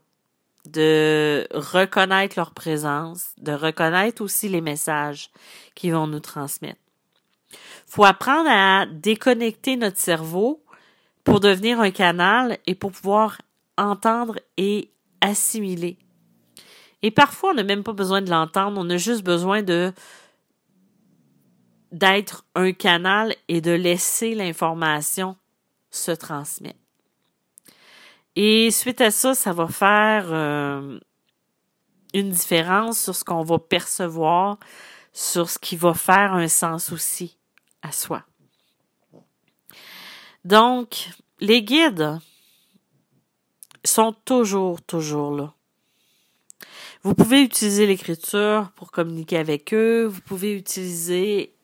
de 0.67 1.47
reconnaître 1.53 2.35
leur 2.37 2.53
présence, 2.53 3.33
de 3.39 3.53
reconnaître 3.53 4.23
aussi 4.23 4.49
les 4.49 4.61
messages 4.61 5.31
qu'ils 5.75 5.93
vont 5.93 6.07
nous 6.07 6.21
transmettre. 6.21 6.81
Faut 7.87 8.05
apprendre 8.05 8.49
à 8.51 8.87
déconnecter 8.87 9.77
notre 9.77 9.99
cerveau 9.99 10.63
pour 11.25 11.41
devenir 11.41 11.81
un 11.81 11.91
canal 11.91 12.59
et 12.67 12.75
pour 12.75 12.93
pouvoir 12.93 13.39
entendre 13.77 14.39
et 14.57 14.91
assimiler. 15.21 15.99
Et 17.03 17.11
parfois, 17.11 17.51
on 17.51 17.55
n'a 17.55 17.63
même 17.63 17.83
pas 17.83 17.93
besoin 17.93 18.23
de 18.23 18.31
l'entendre, 18.31 18.79
on 18.81 18.89
a 18.91 18.97
juste 18.97 19.23
besoin 19.25 19.63
de 19.63 19.93
d'être 21.93 22.45
un 22.55 22.71
canal 22.73 23.35
et 23.49 23.61
de 23.61 23.73
laisser 23.73 24.37
l'information 24.37 25.37
se 25.91 26.13
transmettre. 26.13 26.79
Et 28.37 28.71
suite 28.71 29.01
à 29.01 29.11
ça, 29.11 29.35
ça 29.35 29.53
va 29.53 29.67
faire 29.67 30.27
euh, 30.33 30.99
une 32.15 32.31
différence 32.31 33.01
sur 33.01 33.15
ce 33.15 33.25
qu'on 33.25 33.43
va 33.43 33.59
percevoir, 33.59 34.59
sur 35.13 35.51
ce 35.51 35.59
qui 35.59 35.77
va 35.77 35.95
faire 35.95 36.35
un 36.35 36.49
sens 36.49 36.93
aussi 36.93 37.37
à 37.83 37.93
soi. 37.93 38.25
Donc, 40.45 41.11
les 41.41 41.63
guides 41.63 42.19
sont 43.85 44.13
toujours, 44.25 44.81
toujours 44.83 45.35
là. 45.35 45.55
Vous 47.03 47.15
pouvez 47.15 47.43
utiliser 47.43 47.87
l'écriture 47.87 48.71
pour 48.77 48.91
communiquer 48.91 49.39
avec 49.39 49.73
eux. 49.73 50.05
Vous 50.05 50.21
pouvez 50.21 50.55
utiliser 50.55 51.55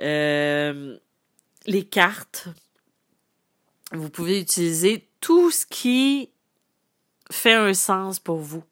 euh, 0.00 0.98
les 1.66 1.84
cartes 1.84 2.48
vous 3.92 4.10
pouvez 4.10 4.40
utiliser 4.40 5.08
tout 5.20 5.50
ce 5.50 5.64
qui 5.64 6.30
fait 7.30 7.54
un 7.54 7.74
sens 7.74 8.18
pour 8.18 8.38
vous. 8.38 8.64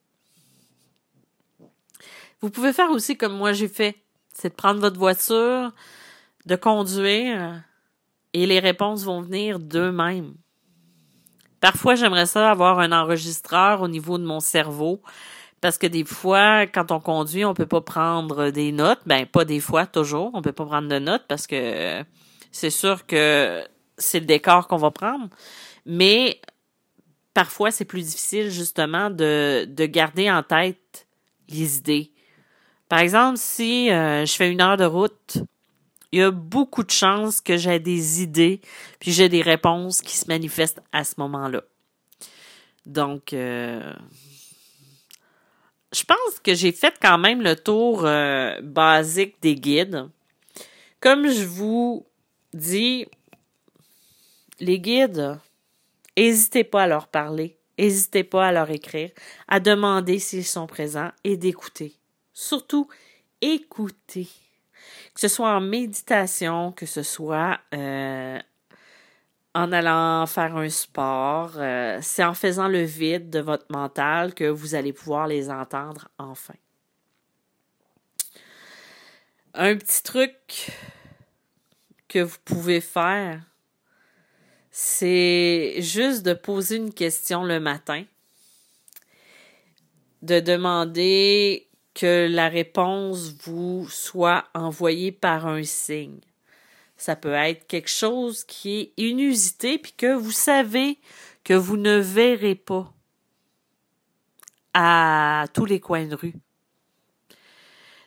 Vous 2.40 2.50
pouvez 2.50 2.72
faire 2.72 2.90
aussi 2.90 3.16
comme 3.16 3.36
moi 3.36 3.52
j'ai 3.52 3.68
fait, 3.68 3.96
c'est 4.32 4.50
de 4.50 4.54
prendre 4.54 4.80
votre 4.80 4.98
voiture, 4.98 5.72
de 6.46 6.56
conduire 6.56 7.62
et 8.32 8.46
les 8.46 8.58
réponses 8.58 9.04
vont 9.04 9.22
venir 9.22 9.58
d'eux-mêmes. 9.58 10.34
Parfois, 11.60 11.94
j'aimerais 11.94 12.26
ça 12.26 12.50
avoir 12.50 12.78
un 12.80 12.92
enregistreur 12.92 13.80
au 13.80 13.88
niveau 13.88 14.18
de 14.18 14.24
mon 14.24 14.40
cerveau 14.40 15.00
parce 15.62 15.78
que 15.78 15.86
des 15.86 16.04
fois, 16.04 16.66
quand 16.66 16.92
on 16.92 17.00
conduit, 17.00 17.44
on 17.46 17.54
peut 17.54 17.64
pas 17.64 17.80
prendre 17.80 18.50
des 18.50 18.70
notes. 18.70 19.00
Ben, 19.06 19.24
pas 19.24 19.46
des 19.46 19.60
fois, 19.60 19.86
toujours. 19.86 20.30
On 20.34 20.42
peut 20.42 20.52
pas 20.52 20.66
prendre 20.66 20.88
de 20.88 20.98
notes 20.98 21.24
parce 21.26 21.46
que 21.46 22.04
c'est 22.54 22.70
sûr 22.70 23.04
que 23.04 23.66
c'est 23.98 24.20
le 24.20 24.26
décor 24.26 24.68
qu'on 24.68 24.76
va 24.76 24.92
prendre. 24.92 25.28
Mais 25.86 26.40
parfois, 27.34 27.72
c'est 27.72 27.84
plus 27.84 28.02
difficile 28.02 28.48
justement 28.48 29.10
de, 29.10 29.66
de 29.68 29.86
garder 29.86 30.30
en 30.30 30.44
tête 30.44 31.08
les 31.48 31.78
idées. 31.78 32.12
Par 32.88 33.00
exemple, 33.00 33.38
si 33.38 33.90
euh, 33.90 34.24
je 34.24 34.32
fais 34.32 34.52
une 34.52 34.60
heure 34.60 34.76
de 34.76 34.84
route, 34.84 35.38
il 36.12 36.20
y 36.20 36.22
a 36.22 36.30
beaucoup 36.30 36.84
de 36.84 36.92
chances 36.92 37.40
que 37.40 37.56
j'ai 37.56 37.80
des 37.80 38.22
idées, 38.22 38.60
puis 39.00 39.10
j'ai 39.10 39.28
des 39.28 39.42
réponses 39.42 40.00
qui 40.00 40.16
se 40.16 40.28
manifestent 40.28 40.80
à 40.92 41.02
ce 41.02 41.14
moment-là. 41.18 41.62
Donc, 42.86 43.32
euh, 43.32 43.92
je 45.92 46.04
pense 46.04 46.38
que 46.40 46.54
j'ai 46.54 46.70
fait 46.70 46.94
quand 47.02 47.18
même 47.18 47.42
le 47.42 47.56
tour 47.56 48.04
euh, 48.04 48.60
basique 48.62 49.42
des 49.42 49.56
guides. 49.56 50.08
Comme 51.00 51.28
je 51.28 51.44
vous 51.44 52.06
dis, 52.54 53.06
les 54.60 54.78
guides, 54.78 55.38
n'hésitez 56.16 56.64
pas 56.64 56.84
à 56.84 56.86
leur 56.86 57.08
parler, 57.08 57.58
n'hésitez 57.78 58.24
pas 58.24 58.48
à 58.48 58.52
leur 58.52 58.70
écrire, 58.70 59.10
à 59.48 59.60
demander 59.60 60.18
s'ils 60.18 60.44
sont 60.44 60.66
présents 60.66 61.10
et 61.24 61.36
d'écouter. 61.36 61.94
Surtout, 62.32 62.88
écouter. 63.40 64.28
Que 65.14 65.20
ce 65.20 65.28
soit 65.28 65.50
en 65.50 65.60
méditation, 65.60 66.72
que 66.72 66.86
ce 66.86 67.02
soit 67.02 67.60
euh, 67.72 68.38
en 69.54 69.70
allant 69.70 70.26
faire 70.26 70.56
un 70.56 70.68
sport, 70.68 71.52
euh, 71.56 71.98
c'est 72.02 72.24
en 72.24 72.34
faisant 72.34 72.66
le 72.66 72.82
vide 72.82 73.30
de 73.30 73.38
votre 73.38 73.66
mental 73.70 74.34
que 74.34 74.44
vous 74.44 74.74
allez 74.74 74.92
pouvoir 74.92 75.28
les 75.28 75.48
entendre 75.48 76.08
enfin. 76.18 76.54
Un 79.54 79.76
petit 79.76 80.02
truc 80.02 80.72
que 82.14 82.20
vous 82.20 82.38
pouvez 82.44 82.80
faire, 82.80 83.42
c'est 84.70 85.74
juste 85.80 86.22
de 86.22 86.32
poser 86.32 86.76
une 86.76 86.94
question 86.94 87.42
le 87.42 87.58
matin, 87.58 88.04
de 90.22 90.38
demander 90.38 91.66
que 91.92 92.28
la 92.30 92.48
réponse 92.48 93.34
vous 93.42 93.88
soit 93.88 94.44
envoyée 94.54 95.10
par 95.10 95.48
un 95.48 95.64
signe. 95.64 96.20
Ça 96.96 97.16
peut 97.16 97.32
être 97.32 97.66
quelque 97.66 97.90
chose 97.90 98.44
qui 98.44 98.78
est 98.78 98.92
inusité 98.96 99.76
puis 99.78 99.92
que 99.96 100.14
vous 100.14 100.30
savez 100.30 100.98
que 101.42 101.54
vous 101.54 101.76
ne 101.76 101.96
verrez 101.96 102.54
pas 102.54 102.92
à 104.72 105.46
tous 105.52 105.64
les 105.64 105.80
coins 105.80 106.06
de 106.06 106.14
rue. 106.14 106.34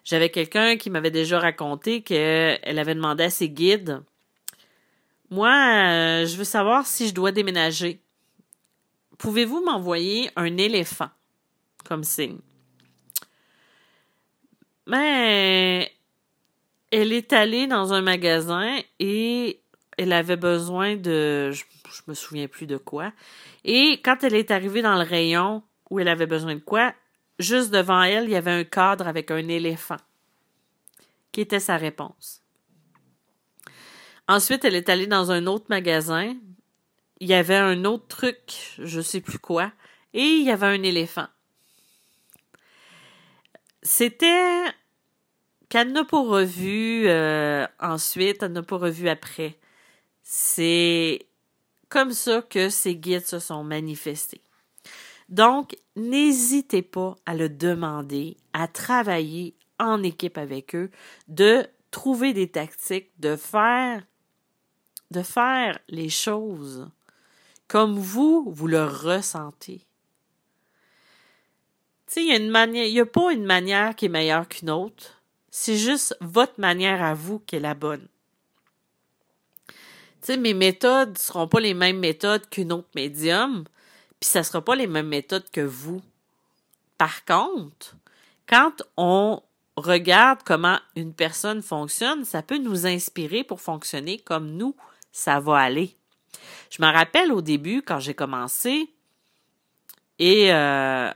J'avais 0.07 0.29
quelqu'un 0.29 0.77
qui 0.77 0.89
m'avait 0.89 1.11
déjà 1.11 1.37
raconté 1.37 2.01
qu'elle 2.01 2.79
avait 2.79 2.95
demandé 2.95 3.25
à 3.25 3.29
ses 3.29 3.49
guides 3.49 4.01
moi, 5.29 5.49
euh, 5.49 6.25
je 6.25 6.37
veux 6.37 6.45
savoir 6.45 6.87
si 6.87 7.09
je 7.09 7.13
dois 7.13 7.33
déménager 7.33 7.99
pouvez-vous 9.17 9.63
m'envoyer 9.63 10.29
un 10.35 10.57
éléphant 10.57 11.09
comme 11.85 12.03
signe? 12.03 12.39
Mais 14.85 15.91
elle 16.91 17.11
est 17.11 17.33
allée 17.33 17.67
dans 17.67 17.93
un 17.93 18.01
magasin 18.01 18.79
et 18.99 19.59
elle 19.97 20.13
avait 20.13 20.37
besoin 20.37 20.95
de, 20.95 21.51
je, 21.51 21.63
me 22.07 22.13
souviens 22.13 22.47
plus 22.47 22.67
de 22.67 22.77
quoi. 22.77 23.11
Et 23.65 23.99
quand 24.03 24.23
elle 24.23 24.35
est 24.35 24.51
arrivée 24.51 24.81
dans 24.81 24.95
le 24.95 25.03
rayon 25.03 25.63
où 25.89 25.99
elle 25.99 26.07
avait 26.07 26.27
besoin 26.27 26.55
de 26.55 26.61
quoi, 26.61 26.93
juste 27.39 27.71
devant 27.71 28.03
elle, 28.03 28.25
il 28.25 28.31
y 28.31 28.35
avait 28.35 28.51
un 28.51 28.63
cadre 28.63 29.07
avec 29.07 29.31
un 29.31 29.47
éléphant, 29.47 29.97
qui 31.31 31.41
était 31.41 31.59
sa 31.59 31.77
réponse? 31.77 32.41
Ensuite, 34.27 34.65
elle 34.65 34.75
est 34.75 34.89
allée 34.89 35.07
dans 35.07 35.31
un 35.31 35.47
autre 35.47 35.67
magasin. 35.69 36.35
Il 37.19 37.27
y 37.27 37.33
avait 37.33 37.55
un 37.55 37.85
autre 37.85 38.07
truc, 38.07 38.75
je 38.77 39.01
sais 39.01 39.21
plus 39.21 39.39
quoi, 39.39 39.71
et 40.13 40.23
il 40.23 40.43
y 40.43 40.51
avait 40.51 40.67
un 40.67 40.83
éléphant. 40.83 41.27
C'était 43.81 44.65
qu'elle 45.69 45.91
n'a 45.91 46.03
pas 46.03 46.21
revu 46.21 47.07
euh, 47.07 47.65
ensuite, 47.79 48.43
elle 48.43 48.51
n'a 48.51 48.63
pas 48.63 48.77
revu 48.77 49.07
après. 49.09 49.57
C'est 50.23 51.25
comme 51.89 52.11
ça 52.11 52.41
que 52.41 52.69
ces 52.69 52.95
guides 52.95 53.25
se 53.25 53.39
sont 53.39 53.63
manifestés. 53.63 54.41
Donc, 55.29 55.77
n'hésitez 55.95 56.81
pas 56.81 57.15
à 57.25 57.35
le 57.35 57.49
demander, 57.49 58.37
à 58.53 58.67
travailler 58.67 59.55
en 59.79 60.01
équipe 60.03 60.37
avec 60.37 60.75
eux, 60.75 60.89
de 61.27 61.67
trouver 61.91 62.33
des 62.33 62.49
tactiques, 62.49 63.11
de 63.19 63.35
faire, 63.35 64.03
de 65.11 65.21
faire 65.21 65.79
les 65.89 66.09
choses 66.09 66.89
comme 67.67 67.97
vous, 67.97 68.45
vous 68.49 68.67
le 68.67 68.85
ressentez. 68.85 69.85
Tu 72.07 72.13
sais, 72.13 72.25
il 72.25 72.49
n'y 72.49 72.99
a 72.99 73.05
pas 73.05 73.33
une 73.33 73.43
manière 73.43 73.93
qui 73.95 74.05
est 74.05 74.09
meilleure 74.09 74.47
qu'une 74.47 74.69
autre. 74.69 75.21
C'est 75.49 75.75
juste 75.75 76.15
votre 76.21 76.61
manière 76.61 77.03
à 77.03 77.13
vous 77.13 77.39
qui 77.39 77.57
est 77.57 77.59
la 77.59 77.73
bonne 77.73 78.07
sais, 80.27 80.37
mes 80.37 80.53
méthodes 80.53 81.13
ne 81.13 81.17
seront 81.17 81.47
pas 81.47 81.59
les 81.59 81.73
mêmes 81.73 81.99
méthodes 81.99 82.47
qu'une 82.49 82.73
autre 82.73 82.89
médium, 82.95 83.63
puis 84.19 84.29
ça 84.29 84.43
sera 84.43 84.63
pas 84.63 84.75
les 84.75 84.87
mêmes 84.87 85.07
méthodes 85.07 85.49
que 85.51 85.61
vous. 85.61 86.01
Par 86.97 87.25
contre, 87.25 87.95
quand 88.47 88.81
on 88.95 89.41
regarde 89.75 90.39
comment 90.43 90.79
une 90.95 91.13
personne 91.13 91.61
fonctionne, 91.61 92.25
ça 92.25 92.41
peut 92.41 92.57
nous 92.57 92.87
inspirer 92.87 93.43
pour 93.43 93.61
fonctionner 93.61 94.17
comme 94.17 94.51
nous, 94.51 94.75
ça 95.11 95.39
va 95.39 95.59
aller. 95.59 95.95
Je 96.69 96.81
me 96.81 96.91
rappelle 96.91 97.31
au 97.31 97.41
début, 97.41 97.81
quand 97.81 97.99
j'ai 97.99 98.13
commencé 98.13 98.89
et 100.19 100.51
euh, 100.51 101.11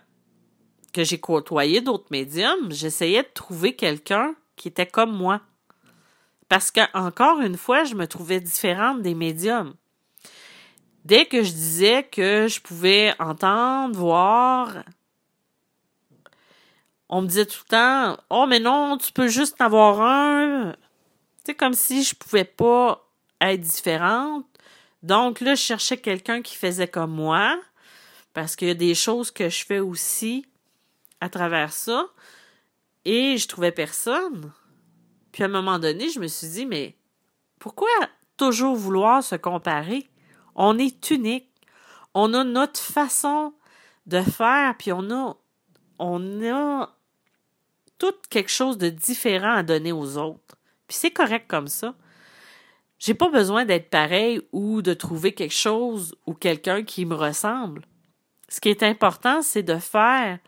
que 0.93 1.03
j'ai 1.03 1.19
côtoyé 1.19 1.81
d'autres 1.81 2.07
médiums, 2.11 2.71
j'essayais 2.71 3.23
de 3.23 3.29
trouver 3.33 3.75
quelqu'un 3.75 4.35
qui 4.55 4.67
était 4.67 4.85
comme 4.85 5.15
moi. 5.15 5.41
Parce 6.47 6.69
que, 6.69 6.81
encore 6.93 7.39
une 7.41 7.57
fois, 7.57 7.83
je 7.83 7.95
me 7.95 8.07
trouvais 8.07 8.39
différente 8.39 9.01
des 9.01 9.15
médiums. 9.15 9.73
Dès 11.05 11.25
que 11.25 11.43
je 11.43 11.51
disais 11.51 12.03
que 12.03 12.47
je 12.47 12.61
pouvais 12.61 13.13
entendre, 13.19 13.97
voir, 13.97 14.83
on 17.09 17.21
me 17.21 17.27
disait 17.27 17.45
tout 17.45 17.61
le 17.65 17.69
temps 17.69 18.23
Oh, 18.29 18.45
mais 18.47 18.59
non, 18.59 18.97
tu 18.97 19.11
peux 19.11 19.27
juste 19.27 19.59
avoir 19.59 20.01
un. 20.01 20.75
C'est 21.43 21.55
comme 21.55 21.73
si 21.73 22.03
je 22.03 22.15
pouvais 22.15 22.45
pas 22.45 23.07
être 23.41 23.61
différente. 23.61 24.45
Donc 25.01 25.41
là, 25.41 25.55
je 25.55 25.61
cherchais 25.61 25.97
quelqu'un 25.97 26.43
qui 26.43 26.55
faisait 26.55 26.87
comme 26.87 27.11
moi, 27.11 27.59
parce 28.33 28.55
qu'il 28.55 28.67
y 28.67 28.71
a 28.71 28.75
des 28.75 28.93
choses 28.93 29.31
que 29.31 29.49
je 29.49 29.65
fais 29.65 29.79
aussi 29.79 30.45
à 31.19 31.29
travers 31.29 31.73
ça, 31.73 32.05
et 33.05 33.37
je 33.37 33.47
trouvais 33.47 33.71
personne. 33.71 34.51
Puis 35.31 35.41
à 35.41 35.47
un 35.47 35.49
moment 35.49 35.79
donné, 35.79 36.09
je 36.09 36.19
me 36.19 36.27
suis 36.27 36.47
dit, 36.47 36.65
mais 36.67 36.95
pourquoi 37.57 37.89
toujours 38.37 38.75
vouloir 38.75 39.23
se 39.23 39.35
comparer? 39.35 40.10
On 40.55 40.77
est 40.77 41.09
unique. 41.11 41.49
On 42.13 42.33
a 42.33 42.43
notre 42.43 42.79
façon 42.79 43.53
de 44.05 44.21
faire, 44.21 44.75
puis 44.77 44.91
on 44.91 45.09
a, 45.11 45.37
on 45.99 46.87
tout 47.97 48.13
quelque 48.29 48.49
chose 48.49 48.77
de 48.77 48.89
différent 48.89 49.53
à 49.53 49.63
donner 49.63 49.91
aux 49.91 50.17
autres. 50.17 50.57
Puis 50.87 50.97
c'est 50.97 51.11
correct 51.11 51.45
comme 51.47 51.67
ça. 51.67 51.93
J'ai 52.99 53.13
pas 53.13 53.29
besoin 53.29 53.65
d'être 53.65 53.89
pareil 53.89 54.41
ou 54.51 54.81
de 54.81 54.93
trouver 54.93 55.33
quelque 55.33 55.53
chose 55.53 56.15
ou 56.25 56.33
quelqu'un 56.33 56.83
qui 56.83 57.05
me 57.05 57.15
ressemble. 57.15 57.83
Ce 58.49 58.59
qui 58.59 58.69
est 58.69 58.83
important, 58.83 59.41
c'est 59.41 59.63
de 59.63 59.77
faire 59.77 60.39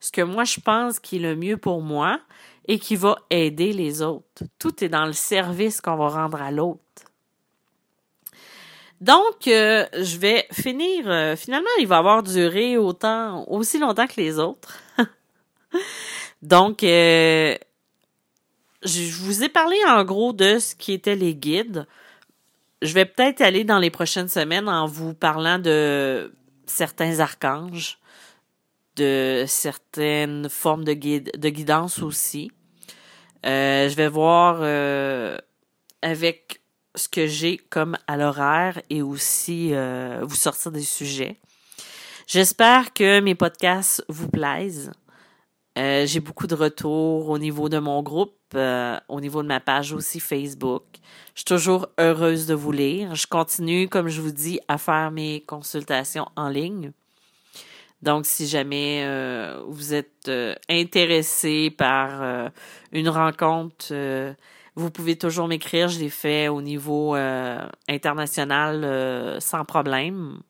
ce 0.00 0.10
que 0.10 0.22
moi 0.22 0.44
je 0.44 0.58
pense 0.58 0.98
qui 0.98 1.16
est 1.16 1.20
le 1.20 1.36
mieux 1.36 1.56
pour 1.56 1.80
moi, 1.80 2.18
et 2.66 2.78
qui 2.78 2.96
va 2.96 3.16
aider 3.30 3.72
les 3.72 4.02
autres. 4.02 4.44
Tout 4.58 4.84
est 4.84 4.88
dans 4.88 5.06
le 5.06 5.12
service 5.12 5.80
qu'on 5.80 5.96
va 5.96 6.08
rendre 6.08 6.40
à 6.40 6.50
l'autre. 6.50 6.80
Donc, 9.02 9.48
euh, 9.48 9.84
je 9.94 10.16
vais 10.16 10.46
finir. 10.52 11.10
Euh, 11.10 11.34
finalement, 11.34 11.66
il 11.80 11.88
va 11.88 11.96
avoir 11.96 12.22
duré 12.22 12.76
autant, 12.76 13.44
aussi 13.48 13.80
longtemps 13.80 14.06
que 14.06 14.20
les 14.20 14.38
autres. 14.38 14.78
Donc, 16.42 16.84
euh, 16.84 17.56
je 18.84 19.12
vous 19.24 19.42
ai 19.42 19.48
parlé 19.48 19.76
en 19.88 20.04
gros 20.04 20.32
de 20.32 20.60
ce 20.60 20.76
qui 20.76 20.92
étaient 20.92 21.16
les 21.16 21.34
guides. 21.34 21.88
Je 22.80 22.94
vais 22.94 23.04
peut-être 23.04 23.40
aller 23.40 23.64
dans 23.64 23.80
les 23.80 23.90
prochaines 23.90 24.28
semaines 24.28 24.68
en 24.68 24.86
vous 24.86 25.14
parlant 25.14 25.58
de 25.58 26.32
certains 26.66 27.18
archanges, 27.18 27.98
de 28.94 29.46
certaines 29.48 30.48
formes 30.48 30.84
de, 30.84 30.92
guide, 30.92 31.32
de 31.36 31.48
guidance 31.48 32.02
aussi. 32.02 32.52
Je 33.42 33.94
vais 33.96 34.08
voir 34.08 34.62
avec 36.02 36.61
ce 36.94 37.08
que 37.08 37.26
j'ai 37.26 37.56
comme 37.56 37.96
à 38.06 38.16
l'horaire 38.16 38.80
et 38.90 39.02
aussi 39.02 39.70
euh, 39.72 40.20
vous 40.22 40.36
sortir 40.36 40.72
des 40.72 40.82
sujets. 40.82 41.38
J'espère 42.26 42.92
que 42.92 43.20
mes 43.20 43.34
podcasts 43.34 44.04
vous 44.08 44.28
plaisent. 44.28 44.92
j'ai 45.76 46.20
beaucoup 46.20 46.46
de 46.46 46.54
retours 46.54 47.28
au 47.28 47.38
niveau 47.38 47.68
de 47.68 47.78
mon 47.78 48.02
groupe, 48.02 48.56
au 49.08 49.20
niveau 49.20 49.42
de 49.42 49.48
ma 49.48 49.60
page 49.60 49.92
aussi 49.92 50.20
Facebook. 50.20 50.84
Je 51.34 51.40
suis 51.40 51.44
toujours 51.44 51.88
heureuse 51.98 52.46
de 52.46 52.54
vous 52.54 52.72
lire. 52.72 53.14
Je 53.14 53.26
continue, 53.26 53.88
comme 53.88 54.08
je 54.08 54.20
vous 54.20 54.32
dis, 54.32 54.60
à 54.68 54.78
faire 54.78 55.10
mes 55.10 55.40
consultations 55.46 56.28
en 56.36 56.48
ligne. 56.48 56.92
Donc, 58.02 58.26
si 58.26 58.48
jamais 58.48 59.04
euh, 59.04 59.62
vous 59.68 59.94
êtes 59.94 60.28
euh, 60.28 60.54
intéressé 60.68 61.70
par 61.70 62.22
euh, 62.22 62.48
une 62.90 63.08
rencontre, 63.08 63.94
vous 64.74 64.90
pouvez 64.90 65.16
toujours 65.16 65.48
m'écrire. 65.48 65.88
Je 65.88 65.98
l'ai 65.98 66.10
fait 66.10 66.48
au 66.48 66.62
niveau 66.62 67.14
international 67.88 69.40
sans 69.40 69.64
problème. 69.64 70.40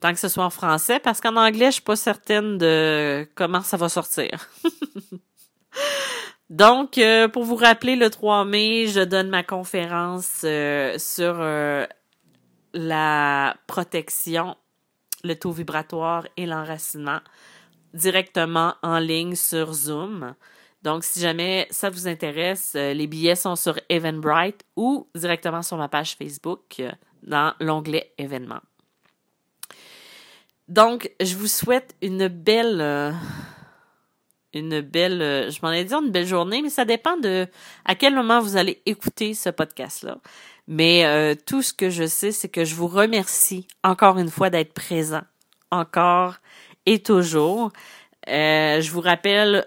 Tant 0.00 0.12
que 0.12 0.18
ce 0.18 0.28
soit 0.28 0.44
en 0.44 0.50
français, 0.50 0.98
parce 1.00 1.20
qu'en 1.20 1.36
anglais, 1.36 1.66
je 1.66 1.74
suis 1.76 1.82
pas 1.82 1.96
certaine 1.96 2.58
de 2.58 3.26
comment 3.34 3.62
ça 3.62 3.76
va 3.76 3.88
sortir. 3.88 4.50
Donc, 6.50 7.00
pour 7.32 7.44
vous 7.44 7.56
rappeler, 7.56 7.96
le 7.96 8.10
3 8.10 8.44
mai, 8.44 8.86
je 8.88 9.00
donne 9.00 9.30
ma 9.30 9.42
conférence 9.42 10.44
sur 10.98 11.46
la 12.74 13.56
protection 13.66 14.56
le 15.24 15.34
taux 15.34 15.50
vibratoire 15.50 16.28
et 16.36 16.46
l'enracinement 16.46 17.20
directement 17.94 18.74
en 18.82 18.98
ligne 18.98 19.34
sur 19.34 19.72
Zoom. 19.72 20.34
Donc, 20.84 21.02
si 21.02 21.18
jamais 21.18 21.66
ça 21.70 21.88
vous 21.88 22.06
intéresse, 22.06 22.74
euh, 22.76 22.92
les 22.92 23.06
billets 23.06 23.36
sont 23.36 23.56
sur 23.56 23.80
Eventbrite 23.88 24.66
ou 24.76 25.08
directement 25.14 25.62
sur 25.62 25.78
ma 25.78 25.88
page 25.88 26.14
Facebook 26.14 26.60
euh, 26.78 26.92
dans 27.22 27.54
l'onglet 27.58 28.12
événements. 28.18 28.60
Donc, 30.68 31.10
je 31.22 31.36
vous 31.36 31.46
souhaite 31.46 31.96
une 32.02 32.28
belle, 32.28 32.82
euh, 32.82 33.12
une 34.52 34.82
belle, 34.82 35.50
je 35.50 35.58
m'en 35.62 35.72
ai 35.72 35.84
dit 35.84 35.94
une 35.94 36.10
belle 36.10 36.26
journée, 36.26 36.60
mais 36.60 36.68
ça 36.68 36.84
dépend 36.84 37.16
de 37.16 37.46
à 37.86 37.94
quel 37.94 38.14
moment 38.14 38.40
vous 38.40 38.58
allez 38.58 38.82
écouter 38.84 39.32
ce 39.32 39.48
podcast-là. 39.48 40.18
Mais 40.68 41.36
tout 41.44 41.60
ce 41.60 41.74
que 41.74 41.90
je 41.90 42.06
sais, 42.06 42.32
c'est 42.32 42.48
que 42.48 42.64
je 42.64 42.74
vous 42.74 42.86
remercie 42.86 43.66
encore 43.82 44.18
une 44.18 44.30
fois 44.30 44.48
d'être 44.48 44.72
présent, 44.72 45.20
encore 45.70 46.36
et 46.86 47.02
toujours. 47.02 47.70
Je 48.26 48.90
vous 48.90 49.02
rappelle 49.02 49.66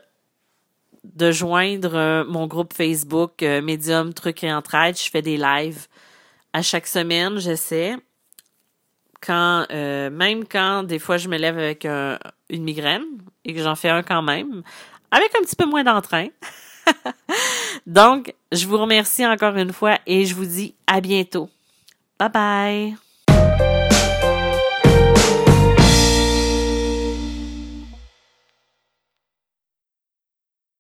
de 1.16 1.32
joindre 1.32 1.96
euh, 1.96 2.26
mon 2.26 2.48
groupe 2.48 2.74
Facebook 2.74 3.42
Medium 3.42 4.14
Trucs 4.14 4.44
et 4.44 4.52
Entraide. 4.52 4.98
Je 4.98 5.10
fais 5.10 5.22
des 5.22 5.38
lives 5.38 5.88
à 6.54 6.62
chaque 6.62 6.88
semaine, 6.88 7.38
j'essaie. 7.40 7.96
Quand, 9.20 9.66
même 9.72 10.46
quand 10.46 10.84
des 10.84 11.00
fois 11.00 11.18
je 11.18 11.28
me 11.28 11.38
lève 11.38 11.58
avec 11.58 11.86
une 11.86 12.64
migraine 12.64 13.04
et 13.44 13.54
que 13.54 13.62
j'en 13.64 13.76
fais 13.76 13.90
un 13.90 14.04
quand 14.04 14.22
même, 14.22 14.62
avec 15.10 15.36
un 15.36 15.42
petit 15.42 15.56
peu 15.56 15.66
moins 15.66 15.84
d'entrain. 15.84 16.28
Donc, 17.88 18.34
je 18.52 18.68
vous 18.68 18.78
remercie 18.78 19.26
encore 19.26 19.56
une 19.56 19.74
fois 19.74 19.98
et 20.06 20.26
je 20.26 20.36
vous 20.36 20.46
dis 20.46 20.76
à 20.86 21.02
bientôt. 21.02 21.50
Bye 22.20 22.30
bye. 22.30 23.07